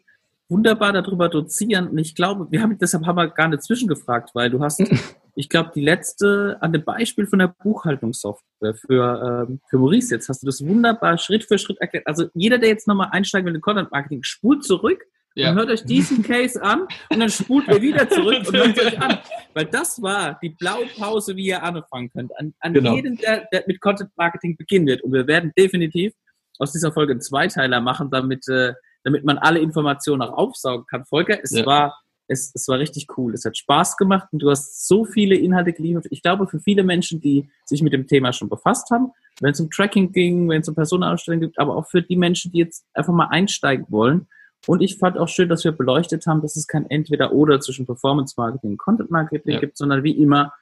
wunderbar 0.53 0.93
darüber 0.93 1.29
dozieren. 1.29 1.87
Und 1.87 1.97
ich 1.97 2.15
glaube, 2.15 2.47
wir 2.51 2.61
haben 2.61 2.77
deshalb 2.77 3.05
haben 3.05 3.17
wir 3.17 3.27
gar 3.27 3.47
nicht 3.47 3.63
zwischengefragt, 3.63 4.29
weil 4.33 4.49
du 4.49 4.61
hast, 4.61 4.79
ich 5.35 5.49
glaube, 5.49 5.71
die 5.75 5.81
letzte, 5.81 6.57
an 6.61 6.71
dem 6.71 6.83
Beispiel 6.83 7.25
von 7.25 7.39
der 7.39 7.47
Buchhaltungssoftware 7.47 8.75
für, 8.75 9.47
ähm, 9.49 9.59
für 9.69 9.77
Maurice 9.79 10.15
jetzt, 10.15 10.29
hast 10.29 10.43
du 10.43 10.45
das 10.45 10.65
wunderbar 10.65 11.17
Schritt 11.17 11.43
für 11.43 11.57
Schritt 11.57 11.81
erklärt. 11.81 12.07
Also 12.07 12.27
jeder, 12.33 12.57
der 12.59 12.69
jetzt 12.69 12.87
nochmal 12.87 13.09
einsteigen 13.11 13.47
will 13.47 13.55
in 13.55 13.61
Content 13.61 13.91
Marketing, 13.91 14.23
spult 14.23 14.63
zurück 14.63 15.03
ja. 15.35 15.49
Und 15.49 15.55
hört 15.55 15.69
euch 15.69 15.83
diesen 15.83 16.21
Case 16.21 16.61
an 16.61 16.87
und 17.09 17.19
dann 17.19 17.29
spult 17.29 17.67
ihr 17.67 17.81
wieder 17.81 18.07
zurück 18.07 18.47
und 18.47 18.55
hört 18.55 18.79
euch 18.79 19.01
an. 19.01 19.17
Weil 19.53 19.65
das 19.65 19.99
war 20.01 20.37
die 20.43 20.49
Blaupause, 20.49 21.35
wie 21.35 21.47
ihr 21.47 21.63
anfangen 21.63 22.11
könnt. 22.11 22.31
An, 22.37 22.53
an 22.59 22.73
genau. 22.73 22.95
jeden, 22.95 23.17
der, 23.17 23.47
der, 23.51 23.63
mit 23.65 23.81
Content 23.81 24.11
Marketing 24.15 24.55
beginnen 24.55 24.85
wird. 24.85 25.01
Und 25.01 25.11
wir 25.11 25.25
werden 25.25 25.51
definitiv 25.57 26.13
aus 26.59 26.71
dieser 26.71 26.91
Folge 26.91 27.13
einen 27.13 27.21
Zweiteiler 27.21 27.81
machen, 27.81 28.11
damit, 28.11 28.47
äh, 28.47 28.73
damit 29.03 29.23
man 29.23 29.37
alle 29.37 29.59
Informationen 29.59 30.21
auch 30.21 30.37
aufsaugen 30.37 30.85
kann. 30.87 31.05
Volker, 31.05 31.39
es 31.41 31.51
ja. 31.51 31.65
war 31.65 31.97
es, 32.27 32.51
es 32.55 32.67
war 32.69 32.79
richtig 32.79 33.07
cool. 33.17 33.33
Es 33.33 33.43
hat 33.43 33.57
Spaß 33.57 33.97
gemacht 33.97 34.29
und 34.31 34.39
du 34.39 34.49
hast 34.49 34.87
so 34.87 35.03
viele 35.03 35.35
Inhalte 35.35 35.73
geliefert. 35.73 36.07
Ich 36.09 36.21
glaube, 36.21 36.47
für 36.47 36.59
viele 36.59 36.83
Menschen, 36.83 37.19
die 37.19 37.49
sich 37.65 37.81
mit 37.81 37.91
dem 37.91 38.07
Thema 38.07 38.31
schon 38.31 38.47
befasst 38.47 38.89
haben, 38.91 39.11
wenn 39.41 39.51
es 39.51 39.59
um 39.59 39.69
Tracking 39.69 40.11
ging, 40.11 40.49
wenn 40.49 40.61
es 40.61 40.69
um 40.69 40.75
Personalausstellungen 40.75 41.41
gibt, 41.41 41.59
aber 41.59 41.75
auch 41.75 41.87
für 41.87 42.01
die 42.01 42.15
Menschen, 42.15 42.51
die 42.53 42.59
jetzt 42.59 42.85
einfach 42.93 43.13
mal 43.13 43.27
einsteigen 43.27 43.85
wollen, 43.89 44.27
und 44.65 44.81
ich 44.81 44.97
fand 44.97 45.17
auch 45.17 45.27
schön, 45.27 45.49
dass 45.49 45.63
wir 45.63 45.73
beleuchtet 45.73 46.25
haben, 46.25 46.41
dass 46.41 46.55
es 46.55 46.67
kein 46.67 46.89
Entweder-Oder 46.89 47.59
zwischen 47.59 47.85
Performance 47.85 48.35
Marketing 48.37 48.71
und 48.71 48.77
Content 48.77 49.11
Marketing 49.11 49.55
ja. 49.55 49.59
gibt, 49.59 49.77
sondern 49.77 50.03
wie 50.03 50.11
immer, 50.11 50.53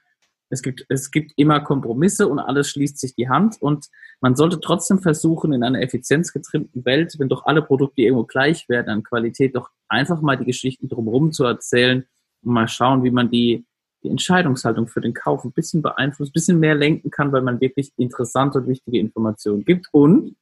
es 0.52 0.62
gibt, 0.62 0.84
es 0.90 1.10
gibt 1.10 1.32
immer 1.36 1.60
Kompromisse 1.60 2.28
und 2.28 2.38
alles 2.38 2.68
schließt 2.68 2.98
sich 2.98 3.14
die 3.14 3.30
Hand. 3.30 3.56
Und 3.60 3.88
man 4.20 4.36
sollte 4.36 4.60
trotzdem 4.60 4.98
versuchen, 5.00 5.54
in 5.54 5.64
einer 5.64 5.80
effizienzgetrimmten 5.80 6.84
Welt, 6.84 7.14
wenn 7.18 7.30
doch 7.30 7.46
alle 7.46 7.62
Produkte 7.62 8.02
irgendwo 8.02 8.24
gleich 8.24 8.68
werden 8.68 8.90
an 8.90 9.02
Qualität, 9.02 9.56
doch 9.56 9.70
einfach 9.88 10.20
mal 10.20 10.36
die 10.36 10.44
Geschichten 10.44 10.90
drumherum 10.90 11.32
zu 11.32 11.44
erzählen 11.44 12.04
und 12.42 12.52
mal 12.52 12.68
schauen, 12.68 13.02
wie 13.02 13.10
man 13.10 13.30
die, 13.30 13.64
die 14.02 14.10
Entscheidungshaltung 14.10 14.88
für 14.88 15.00
den 15.00 15.14
Kauf 15.14 15.42
ein 15.42 15.52
bisschen 15.52 15.80
beeinflusst, 15.80 16.32
ein 16.32 16.34
bisschen 16.34 16.60
mehr 16.60 16.74
lenken 16.74 17.10
kann, 17.10 17.32
weil 17.32 17.42
man 17.42 17.58
wirklich 17.62 17.90
interessante 17.96 18.58
und 18.58 18.68
wichtige 18.68 18.98
Informationen 18.98 19.64
gibt. 19.64 19.88
Und 19.90 20.36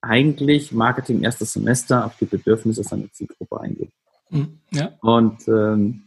eigentlich 0.00 0.72
Marketing 0.72 1.22
erstes 1.22 1.52
Semester 1.52 2.04
auf 2.04 2.16
die 2.16 2.26
Bedürfnisse 2.26 2.82
seiner 2.82 3.10
Zielgruppe 3.12 3.60
eingeht. 3.60 3.92
Mhm, 4.30 4.58
ja. 4.72 4.92
Und 5.00 5.46
ähm, 5.46 6.06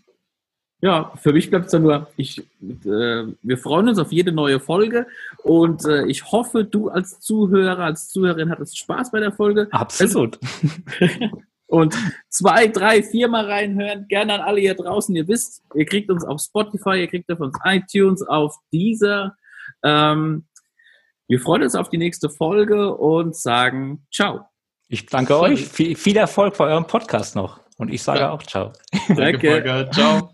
ja, 0.82 1.12
für 1.16 1.34
mich 1.34 1.50
bleibt 1.50 1.66
es 1.66 1.72
dann 1.72 1.84
nur, 1.84 2.08
ich, 2.16 2.40
äh, 2.40 2.44
wir 3.42 3.58
freuen 3.58 3.90
uns 3.90 4.00
auf 4.00 4.12
jede 4.12 4.32
neue 4.32 4.60
Folge 4.60 5.08
und 5.44 5.86
äh, 5.86 6.06
ich 6.06 6.32
hoffe, 6.32 6.64
du 6.64 6.90
als 6.90 7.20
Zuhörer, 7.20 7.80
als 7.80 8.10
Zuhörerin 8.10 8.50
hattest 8.50 8.78
Spaß 8.78 9.12
bei 9.12 9.20
der 9.20 9.34
Folge. 9.34 9.68
Absolut. 9.72 10.40
und 11.68 11.96
zwei, 12.30 12.68
drei, 12.68 13.04
viermal 13.04 13.46
reinhören. 13.46 14.08
Gerne 14.08 14.36
an 14.36 14.42
alle 14.42 14.62
hier 14.62 14.76
draußen. 14.76 15.14
Ihr 15.16 15.28
wisst, 15.28 15.64
ihr 15.76 15.86
kriegt 15.86 16.10
uns 16.10 16.24
auf 16.24 16.40
Spotify, 16.40 17.02
ihr 17.02 17.08
kriegt 17.08 17.30
auf 17.30 17.42
uns 17.42 17.58
iTunes, 17.66 18.22
auf 18.22 18.56
dieser. 18.72 19.36
Ähm, 19.84 20.46
wir 21.28 21.42
freuen 21.42 21.64
uns 21.64 21.76
auf 21.76 21.90
die 21.90 21.98
nächste 21.98 22.30
Folge 22.30 22.96
und 22.96 23.36
sagen 23.36 24.08
Ciao. 24.14 24.46
Ich 24.88 25.06
danke 25.06 25.38
euch. 25.38 25.68
Viel, 25.68 25.96
viel 25.96 26.18
Erfolg 26.18 26.58
bei 26.58 26.66
eurem 26.66 26.88
Podcast 26.88 27.36
noch. 27.36 27.60
Und 27.78 27.94
ich 27.94 28.02
sage 28.02 28.22
ja. 28.22 28.32
auch 28.32 28.44
ciao. 28.44 28.74
Danke, 29.10 29.52
Volker. 29.52 29.92
Ciao. 29.92 30.34